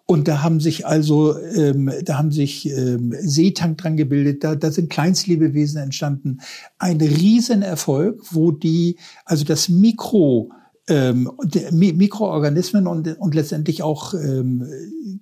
[0.04, 4.72] Und da haben sich also, ähm, da haben sich ähm, Seetank dran gebildet, da, da
[4.72, 6.40] sind Kleinstlebewesen entstanden.
[6.78, 10.50] Ein Riesenerfolg, wo die, also das Mikro,
[10.88, 11.30] ähm,
[11.72, 14.66] Mikroorganismen und, und letztendlich auch ähm,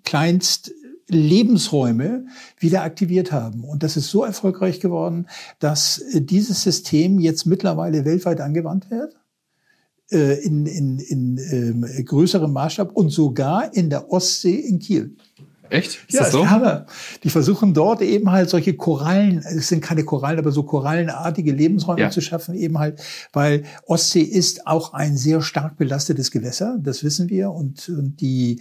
[0.05, 0.73] Kleinst
[1.09, 2.27] Lebensräume
[2.59, 3.65] wieder aktiviert haben.
[3.65, 5.27] Und das ist so erfolgreich geworden,
[5.59, 9.17] dass äh, dieses System jetzt mittlerweile weltweit angewandt wird
[10.11, 15.17] äh, in, in, in ähm, größerem Maßstab und sogar in der Ostsee in Kiel.
[15.71, 15.99] Echt?
[16.09, 16.49] Ist ja, das so?
[16.49, 16.87] Hammer.
[17.23, 22.01] Die versuchen dort eben halt solche Korallen, es sind keine Korallen, aber so korallenartige Lebensräume
[22.01, 22.11] ja.
[22.11, 23.01] zu schaffen, eben halt,
[23.33, 28.61] weil Ostsee ist auch ein sehr stark belastetes Gewässer, das wissen wir, und, und die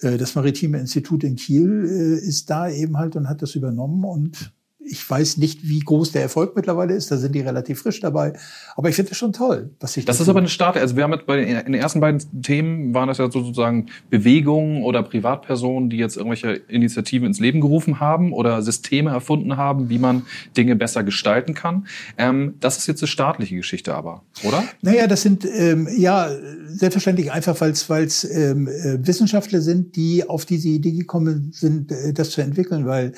[0.00, 1.84] äh, das Maritime Institut in Kiel
[2.22, 4.52] äh, ist da eben halt und hat das übernommen und
[4.88, 7.10] ich weiß nicht, wie groß der Erfolg mittlerweile ist.
[7.10, 8.32] Da sind die relativ frisch dabei.
[8.76, 10.16] Aber ich finde das schon toll, was sich das.
[10.16, 10.76] Das ist aber eine Start.
[10.76, 15.02] Also wir haben jetzt bei den, ersten beiden Themen waren das ja sozusagen Bewegungen oder
[15.02, 20.22] Privatpersonen, die jetzt irgendwelche Initiativen ins Leben gerufen haben oder Systeme erfunden haben, wie man
[20.56, 21.86] Dinge besser gestalten kann.
[22.16, 24.62] Ähm, das ist jetzt eine staatliche Geschichte, aber, oder?
[24.82, 26.30] Naja, das sind ähm, ja
[26.66, 32.12] selbstverständlich einfach, weil es ähm, äh, Wissenschaftler sind, die auf diese Idee gekommen sind, äh,
[32.12, 33.12] das zu entwickeln, weil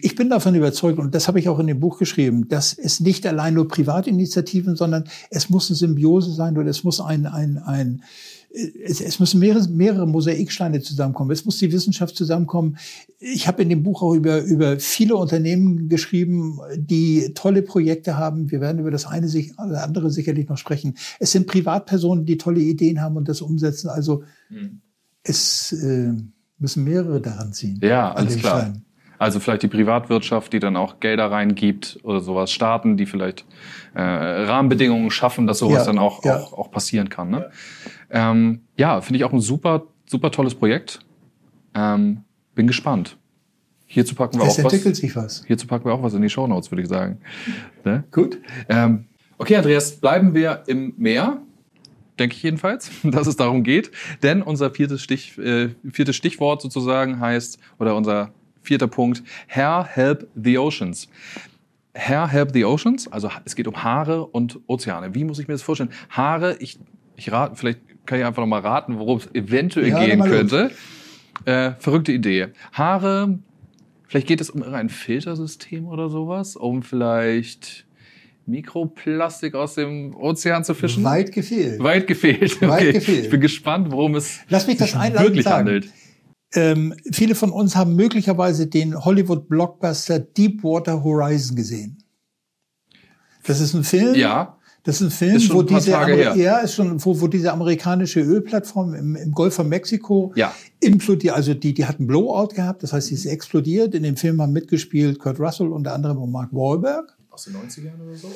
[0.00, 3.00] ich bin davon überzeugt, und das habe ich auch in dem Buch geschrieben, dass es
[3.00, 7.58] nicht allein nur Privatinitiativen, sondern es muss eine Symbiose sein oder es muss ein, ein,
[7.58, 8.02] ein
[8.52, 11.30] es, es müssen mehrere, mehrere Mosaiksteine zusammenkommen.
[11.30, 12.78] Es muss die Wissenschaft zusammenkommen.
[13.18, 18.50] Ich habe in dem Buch auch über, über viele Unternehmen geschrieben, die tolle Projekte haben.
[18.50, 20.96] Wir werden über das eine oder andere sicherlich noch sprechen.
[21.20, 23.88] Es sind Privatpersonen, die tolle Ideen haben und das umsetzen.
[23.88, 24.80] Also mhm.
[25.22, 26.12] es äh,
[26.58, 27.78] müssen mehrere daran ziehen.
[27.82, 28.60] Ja, alles klar.
[28.62, 28.84] Stein.
[29.20, 33.44] Also vielleicht die Privatwirtschaft, die dann auch Gelder reingibt oder sowas, Staaten, die vielleicht
[33.94, 36.38] äh, Rahmenbedingungen schaffen, dass sowas ja, dann auch, ja.
[36.38, 37.28] auch, auch passieren kann.
[37.28, 37.50] Ne?
[38.10, 41.00] Ja, ähm, ja finde ich auch ein super, super tolles Projekt.
[41.74, 43.18] Ähm, bin gespannt.
[43.84, 45.00] Hierzu packen wir es auch entwickelt was.
[45.00, 45.44] sich was.
[45.46, 47.18] Hierzu packen wir auch was in die Show Notes, würde ich sagen.
[47.84, 48.04] Ne?
[48.12, 48.38] Gut.
[48.70, 49.04] Ähm,
[49.36, 51.42] okay, Andreas, bleiben wir im Meer
[52.18, 53.90] denke ich jedenfalls, dass es darum geht.
[54.22, 60.28] Denn unser viertes, Stich, äh, viertes Stichwort sozusagen heißt, oder unser Vierter Punkt, Hair Help
[60.34, 61.08] the Oceans.
[61.94, 65.14] Hair Help the Oceans, also es geht um Haare und Ozeane.
[65.14, 65.90] Wie muss ich mir das vorstellen?
[66.10, 66.78] Haare, ich,
[67.16, 70.70] ich rate, vielleicht kann ich einfach noch mal raten, worum es eventuell ja, gehen könnte.
[71.44, 72.48] Äh, verrückte Idee.
[72.72, 73.38] Haare,
[74.06, 77.86] vielleicht geht es um ein Filtersystem oder sowas, um vielleicht
[78.46, 81.04] Mikroplastik aus dem Ozean zu fischen?
[81.04, 81.82] Weit gefehlt.
[81.82, 82.56] Weit gefehlt.
[82.56, 82.68] Okay.
[82.68, 83.24] Weit gefehlt.
[83.24, 85.88] Ich bin gespannt, worum es Lass mich das wirklich handelt.
[86.54, 92.02] Ähm, viele von uns haben möglicherweise den Hollywood-Blockbuster Deepwater Horizon gesehen.
[93.44, 94.14] Das ist ein Film.
[94.14, 94.56] Ja.
[94.82, 98.94] Das ist ein Film, ist wo diese, ja, ist schon, wo, wo diese amerikanische Ölplattform
[98.94, 100.54] im, im Golf von Mexiko ja.
[100.80, 103.94] implodiert, also die, die hat einen Blowout gehabt, das heißt, sie ist explodiert.
[103.94, 107.14] In dem Film haben mitgespielt Kurt Russell, unter anderem und Mark Wahlberg.
[107.28, 108.28] Aus den 90ern oder so?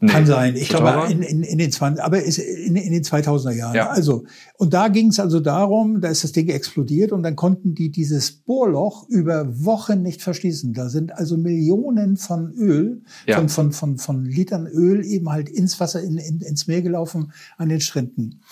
[0.00, 0.56] Nee, Kann sein.
[0.56, 3.74] Ich glaube, in, in, in den 20, aber ist in, in den 2000er Jahren.
[3.74, 3.88] Ja.
[3.88, 4.24] Also,
[4.58, 7.90] und da ging es also darum, da ist das Ding explodiert und dann konnten die
[7.90, 10.74] dieses Bohrloch über Wochen nicht verschließen.
[10.74, 13.36] Da sind also Millionen von Öl, ja.
[13.36, 17.32] von, von, von, von Litern Öl eben halt ins Wasser, in, in, ins Meer gelaufen
[17.56, 18.42] an den Stränden.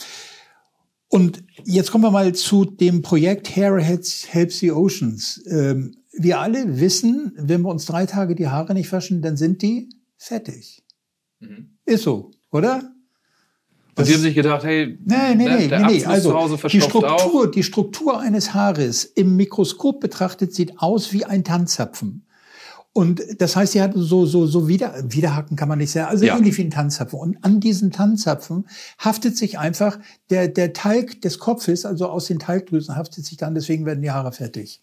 [1.09, 5.43] Und jetzt kommen wir mal zu dem Projekt Hair Helps the Oceans.
[5.47, 9.61] Ähm, wir alle wissen, wenn wir uns drei Tage die Haare nicht waschen, dann sind
[9.61, 10.82] die fettig.
[11.43, 11.71] Mhm.
[11.85, 12.93] Ist so, oder?
[13.95, 16.05] Und Sie haben sich gedacht, hey, nee, nee, nee, der nee, nee.
[16.07, 17.51] Also, die Struktur, auch.
[17.51, 22.25] die Struktur eines Haares im Mikroskop betrachtet sieht aus wie ein Tanzzapfen.
[22.95, 26.27] Und das heißt, sie hat so, so, so wieder, Widerhaken kann man nicht sagen, also
[26.27, 26.37] ja.
[26.37, 27.19] ähnlich wie ein Tanzzapfen.
[27.19, 28.67] Und an diesen Tanzzapfen
[28.99, 33.55] haftet sich einfach der, der Talg des Kopfes, also aus den Talgdrüsen haftet sich dann,
[33.55, 34.83] deswegen werden die Haare fertig.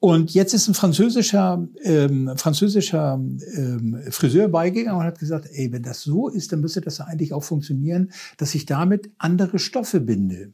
[0.00, 3.14] Und jetzt ist ein französischer, ähm, französischer
[3.56, 7.32] ähm, Friseur beigegangen und hat gesagt, ey, wenn das so ist, dann müsste das eigentlich
[7.32, 10.52] auch funktionieren, dass ich damit andere Stoffe binde.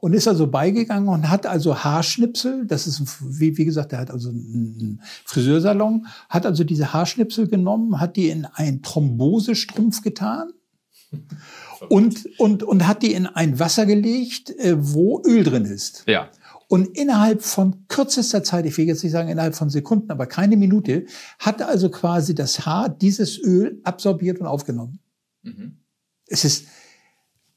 [0.00, 4.10] Und ist also beigegangen und hat also Haarschnipsel, das ist, wie, wie gesagt, er hat
[4.10, 10.50] also einen Friseursalon, hat also diese Haarschnipsel genommen, hat die in einen Thrombosestrumpf getan
[11.88, 16.04] und, und, und hat die in ein Wasser gelegt, äh, wo Öl drin ist.
[16.06, 16.30] Ja.
[16.68, 20.56] Und innerhalb von kürzester Zeit, ich will jetzt nicht sagen innerhalb von Sekunden, aber keine
[20.56, 21.06] Minute,
[21.38, 24.98] hat also quasi das Haar dieses Öl absorbiert und aufgenommen.
[25.42, 25.78] Mhm.
[26.26, 26.66] Es ist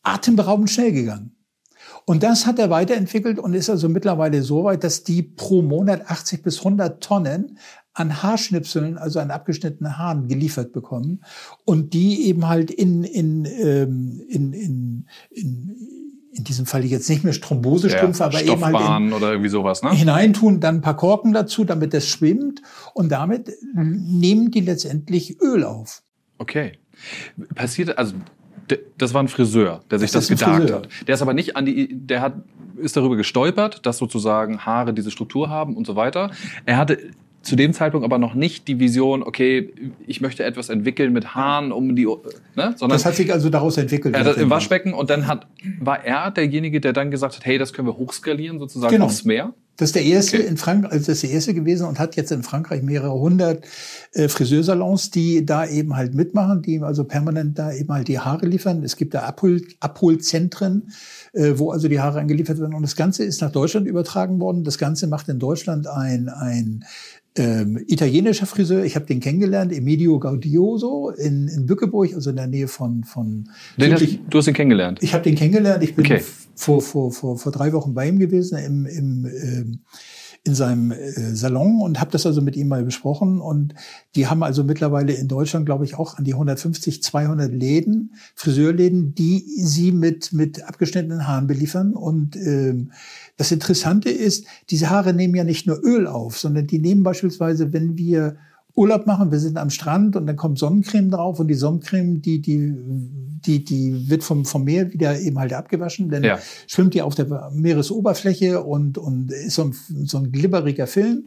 [0.03, 1.35] atemberaubend schnell gegangen.
[2.05, 6.09] Und das hat er weiterentwickelt und ist also mittlerweile so weit, dass die pro Monat
[6.09, 7.57] 80 bis 100 Tonnen
[7.93, 11.23] an Haarschnipseln, also an abgeschnittenen Haaren geliefert bekommen
[11.65, 16.08] und die eben halt in, in, ähm, in, in, in
[16.39, 19.83] in diesem Fall jetzt nicht mehr Thrombosestrümpfe, Ja, aber eben halt in, oder irgendwie sowas,
[19.83, 19.91] ne?
[19.91, 22.61] hineintun, dann ein paar Korken dazu, damit das schwimmt
[22.93, 26.01] und damit nehmen die letztendlich Öl auf.
[26.37, 26.79] Okay.
[27.55, 28.15] Passiert, also
[28.97, 30.87] das war ein Friseur, der sich Das das, gedacht hat.
[31.07, 32.35] Der ist aber nicht an die, der hat,
[32.77, 36.31] ist darüber gestolpert, dass sozusagen Haare diese Struktur haben und so weiter.
[36.65, 36.99] Er hatte
[37.41, 39.73] zu dem Zeitpunkt aber noch nicht die Vision, okay,
[40.05, 42.75] ich möchte etwas entwickeln mit Haaren um die, ne?
[42.75, 44.13] sondern Das hat sich also daraus entwickelt.
[44.13, 45.47] er hat das im Waschbecken und dann hat,
[45.79, 49.05] war er derjenige, der dann gesagt hat, hey, das können wir hochskalieren sozusagen Genau.
[49.05, 49.53] aufs Meer.
[49.77, 50.47] Das ist der erste Okay.
[50.47, 53.63] in Frankreich, also das ist der erste gewesen und hat jetzt in Frankreich mehrere hundert
[54.11, 58.19] äh, Friseursalons, die da eben halt mitmachen, die ihm also permanent da eben halt die
[58.19, 58.83] Haare liefern.
[58.83, 60.91] Es gibt da Abhol Abholzentren,
[61.31, 62.73] äh, wo also die Haare angeliefert werden.
[62.73, 64.65] Und das Ganze ist nach Deutschland übertragen worden.
[64.65, 66.83] Das Ganze macht in Deutschland ein, ein
[67.39, 68.83] ähm, italienischer Friseur.
[68.83, 73.49] Ich habe den kennengelernt, Emilio Gaudioso in, in Bückeburg, also in der Nähe von, von
[73.77, 74.99] Den hast, du hast ihn kennengelernt.
[75.01, 75.83] ich habe den kennengelernt.
[75.83, 76.21] Ich bin Okay.
[76.55, 79.79] vor, vor, vor, vor drei Wochen bei ihm gewesen im, im, ähm,
[80.43, 83.39] in seinem äh, Salon und habe das also mit ihm mal besprochen.
[83.41, 83.73] Und
[84.15, 89.13] die haben also mittlerweile in Deutschland, glaube ich, auch an die 150, 200 Läden, Friseurläden,
[89.15, 91.93] die sie mit, mit abgeschnittenen Haaren beliefern.
[91.93, 92.91] Und ähm,
[93.39, 97.71] das Interessante ist, diese Haare nehmen ja nicht nur Öl auf, sondern die nehmen beispielsweise,
[97.71, 98.35] wenn wir
[98.75, 102.41] Urlaub machen, wir sind am Strand und dann kommt Sonnencreme drauf und die Sonnencreme, die,
[102.41, 102.73] die,
[103.45, 106.37] die, die wird vom, vom Meer wieder eben halt abgewaschen, dann Ja.
[106.67, 109.75] schwimmt die auf der Meeresoberfläche und, und ist so ein,
[110.05, 111.23] so ein glibberiger Film.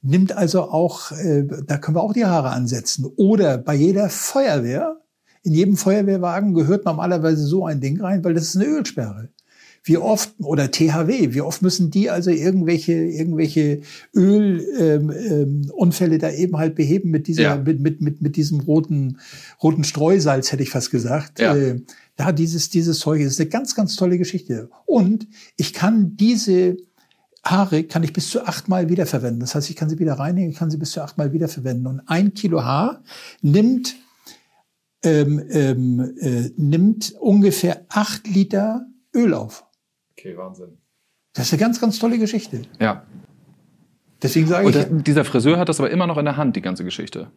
[0.00, 3.04] Nimmt also auch, äh, da können wir auch die Haare ansetzen.
[3.16, 4.96] Oder bei jeder Feuerwehr,
[5.42, 9.28] in jedem Feuerwehrwagen gehört normalerweise so ein Ding rein, weil das ist eine Ölsperre.
[9.86, 13.82] Wie oft, oder THW, wie oft müssen die also irgendwelche, irgendwelche
[14.14, 15.02] Ölunfälle
[15.42, 17.56] ähm, ähm, da eben halt beheben mit dieser, Ja.
[17.56, 19.18] mit, mit, mit, mit diesem roten,
[19.62, 21.38] roten Streusalz, hätte ich fast gesagt.
[21.38, 21.54] Ja.
[21.54, 21.82] Äh,
[22.18, 24.70] ja, dieses, dieses Zeug ist eine ganz, ganz tolle Geschichte.
[24.86, 26.76] Und ich kann diese
[27.44, 29.40] Haare kann ich bis zu achtmal wiederverwenden.
[29.40, 31.86] Das heißt, ich kann sie wieder reinnehmen, ich kann sie bis zu achtmal wiederverwenden.
[31.86, 33.02] Und ein Kilo Haar
[33.42, 33.96] nimmt,
[35.02, 39.63] ähm, ähm, äh, nimmt ungefähr acht Liter Öl auf.
[40.24, 40.78] Okay, Wahnsinn.
[41.34, 42.62] Das ist eine ganz, ganz tolle Geschichte.
[42.80, 43.04] Ja.
[44.22, 46.56] Deswegen sage Und ich, das, dieser Friseur hat das aber immer noch in der Hand,
[46.56, 47.30] die ganze Geschichte.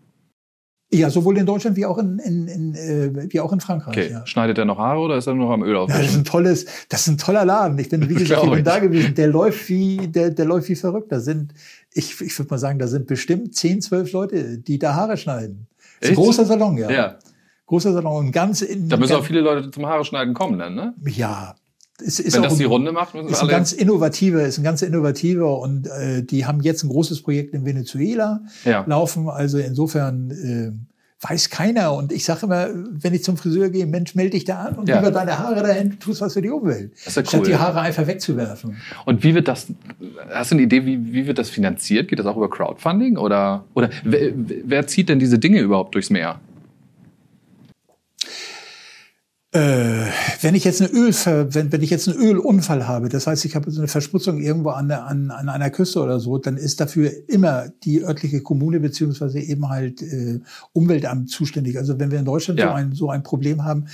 [0.90, 3.98] ja, sowohl in Deutschland wie auch in, in, in, äh, wie auch in Frankreich.
[3.98, 4.12] Okay.
[4.12, 4.26] Ja.
[4.26, 6.66] Schneidet er noch Haare oder ist er nur am Öl Ja, das ist ein tolles,
[6.88, 7.78] das ist ein toller Laden.
[7.78, 9.16] Ich bin, wie gesagt, ich bin da gewesen.
[9.16, 11.12] Der läuft wie, der, der läuft wie verrückt.
[11.12, 11.54] Da sind,
[11.94, 15.68] ich, ich würde mal sagen, da sind bestimmt 10, 12 Leute, die da Haare schneiden.
[16.00, 16.90] Das ist ein großer Salon, ja.
[16.90, 17.20] ja.
[17.66, 20.74] Großer Salon und ganz in, Da müssen auch viele Leute zum Haare schneiden kommen dann,
[20.74, 20.94] ne?
[21.06, 21.54] ja.
[22.00, 24.84] Es ist Wenn das die Runde macht, müssen ist ein ganz innovativer, ist ein ganz
[24.84, 28.84] innovativer und äh, die haben jetzt ein großes Projekt in Venezuela Ja.
[28.88, 29.30] laufen.
[29.30, 30.72] Also insofern äh,
[31.28, 31.96] weiß keiner.
[31.96, 34.88] Und ich sage immer, wenn ich zum Friseur gehe, Mensch, melde dich da an und
[34.88, 34.98] Ja.
[35.00, 36.92] lieber deine Haare dahin, tust was für die Umwelt.
[36.94, 37.46] Das ist ja Statt cool.
[37.48, 38.78] die Haare einfach wegzuwerfen.
[39.06, 39.66] Und wie wird das,
[40.30, 42.10] hast du eine Idee, wie, wie wird das finanziert?
[42.10, 43.18] Geht das auch über Crowdfunding?
[43.18, 46.40] Oder, oder wer, wer zieht denn diese Dinge überhaupt durchs Meer?
[49.47, 53.46] Äh, wenn ich jetzt eine Ölver wenn, wenn ich jetzt einen Ölunfall habe, das heißt,
[53.46, 56.80] ich habe so eine Verschmutzung irgendwo an, an, an einer Küste oder so, dann ist
[56.80, 60.40] dafür immer die örtliche Kommune beziehungsweise eben halt äh,
[60.74, 61.78] Umweltamt zuständig.
[61.78, 62.70] Also wenn wir in Deutschland Ja.
[62.70, 63.88] so, ein, so ein Problem haben,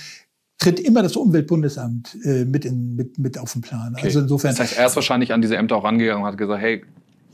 [0.58, 3.94] tritt immer das Umweltbundesamt äh, mit, in, mit, mit auf den Plan.
[3.94, 4.06] Okay.
[4.06, 4.52] Also insofern.
[4.52, 6.82] Das heißt, er ist wahrscheinlich an diese Ämter auch rangegangen und hat gesagt, hey,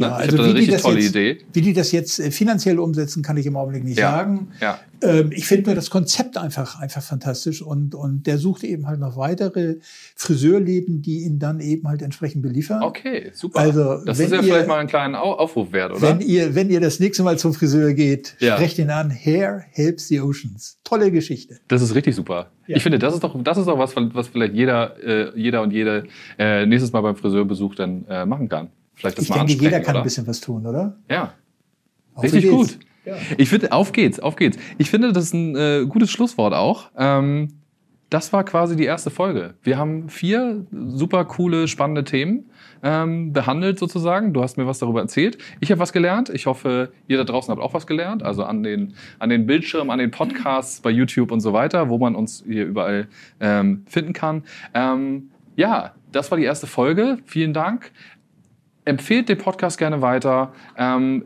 [0.00, 1.38] Ja, ich also wie die richtig das tolle jetzt- Idee.
[1.52, 4.10] Wie die das jetzt äh, finanziell umsetzen, kann ich im Augenblick nicht Ja.
[4.10, 4.48] sagen.
[4.60, 4.78] Ja.
[5.02, 9.00] Ähm, ich finde nur das Konzept einfach, einfach fantastisch und, und der sucht eben halt
[9.00, 9.76] noch weitere
[10.16, 12.82] Friseurläden, die ihn dann eben halt entsprechend beliefern.
[12.82, 13.60] Okay, super.
[13.60, 16.02] Also, das ist ja ihr- vielleicht mal einen kleinen Au- Aufruf wert, oder?
[16.02, 18.56] Wenn ihr, wenn ihr das nächste Mal zum Friseur geht, Ja.
[18.56, 19.10] sprecht ihn an.
[19.10, 20.78] Hair helps the oceans.
[20.84, 21.58] Tolle Geschichte.
[21.68, 22.50] Das ist richtig super.
[22.66, 25.72] Ich finde, das ist doch, das ist doch was, was vielleicht jeder, äh, jeder und
[25.72, 26.04] jede
[26.38, 28.68] äh, nächstes Mal beim Friseurbesuch dann äh, machen kann.
[29.00, 30.02] Vielleicht das Ich mal denke, ansprechen, jeder kann oder?
[30.02, 30.96] ein bisschen was tun, oder?
[31.10, 31.32] Ja,
[32.14, 32.78] Auf richtig gut.
[33.04, 33.16] Ja.
[33.38, 34.58] Ich finde, auf geht's, auf geht's.
[34.76, 36.90] Ich finde, das ist ein äh, gutes Schlusswort auch.
[36.98, 37.48] Ähm,
[38.10, 39.54] das war quasi die erste Folge.
[39.62, 42.50] Wir haben vier super coole, spannende Themen
[42.82, 44.34] ähm, behandelt sozusagen.
[44.34, 45.38] Du hast mir was darüber erzählt.
[45.60, 46.28] Ich habe was gelernt.
[46.28, 48.22] Ich hoffe, ihr da draußen habt auch was gelernt.
[48.22, 51.98] Also an den, an den Bildschirmen, an den Podcasts bei YouTube und so weiter, wo
[51.98, 53.08] man uns hier überall
[53.38, 54.42] ähm, finden kann.
[54.74, 57.18] Ähm, ja, das war die erste Folge.
[57.24, 57.92] Vielen Dank.
[58.84, 60.52] Empfehlt den Podcast gerne weiter.
[60.76, 61.24] Ähm,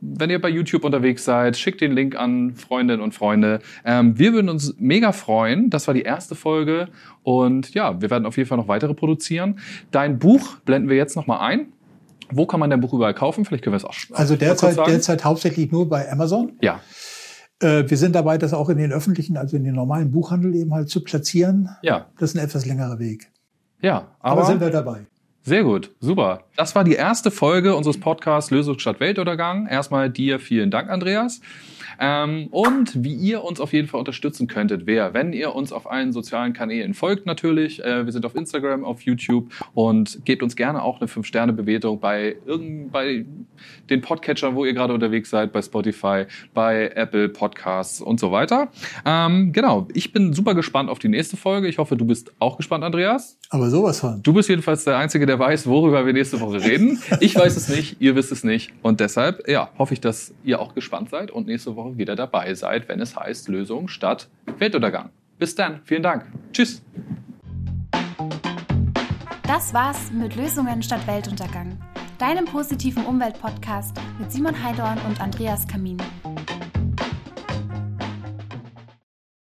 [0.00, 3.60] wenn ihr bei YouTube unterwegs seid, schickt den Link an Freundinnen und Freunde.
[3.84, 5.70] Ähm, wir würden uns mega freuen.
[5.70, 6.88] Das war die erste Folge.
[7.22, 9.60] Und ja, wir werden auf jeden Fall noch weitere produzieren.
[9.90, 11.68] Dein Buch blenden wir jetzt nochmal ein.
[12.30, 13.44] Wo kann man dein Buch überall kaufen?
[13.44, 16.52] Vielleicht können wir es auch Also derzeit, derzeit hauptsächlich nur bei Amazon.
[16.62, 16.80] Ja.
[17.60, 20.72] Äh, wir sind dabei, das auch in den öffentlichen, also in den normalen Buchhandel eben
[20.72, 21.68] halt zu platzieren.
[21.82, 22.06] Ja.
[22.18, 23.30] Das ist ein etwas längerer Weg.
[23.80, 25.06] Ja, aber, aber sind wir dabei.
[25.46, 26.44] Sehr gut, super.
[26.56, 29.66] Das war die erste Folge unseres Podcasts Lösung statt Weltuntergang.
[29.66, 31.42] Erstmal dir vielen Dank, Andreas.
[32.00, 35.90] Ähm, und wie ihr uns auf jeden Fall unterstützen könntet, wäre, wenn ihr uns auf
[35.90, 37.84] allen sozialen Kanälen folgt natürlich.
[37.84, 42.36] Äh, wir sind auf Instagram, auf YouTube und gebt uns gerne auch eine 5-Sterne-Bewertung bei,
[42.46, 43.24] irgend, bei
[43.90, 48.68] den Podcatchern, wo ihr gerade unterwegs seid, bei Spotify, bei Apple Podcasts und so weiter.
[49.04, 51.68] Ähm, genau, ich bin super gespannt auf die nächste Folge.
[51.68, 53.38] Ich hoffe, du bist auch gespannt, Andreas.
[53.50, 54.22] Aber sowas von.
[54.22, 57.00] Du bist jedenfalls der Einzige, der weiß, worüber wir nächste Woche reden.
[57.20, 58.72] Ich weiß es nicht, ihr wisst es nicht.
[58.82, 62.16] Und deshalb, ja, hoffe ich, dass ihr auch gespannt seid und nächste Woche Woche wieder
[62.16, 64.28] dabei seid, wenn es heißt Lösung statt
[64.58, 65.10] Weltuntergang.
[65.38, 66.26] Bis dann, vielen Dank.
[66.52, 66.82] Tschüss.
[69.46, 71.78] Das war's mit Lösungen statt Weltuntergang,
[72.18, 75.98] deinem positiven Umweltpodcast mit Simon Heidorn und Andreas Kamin.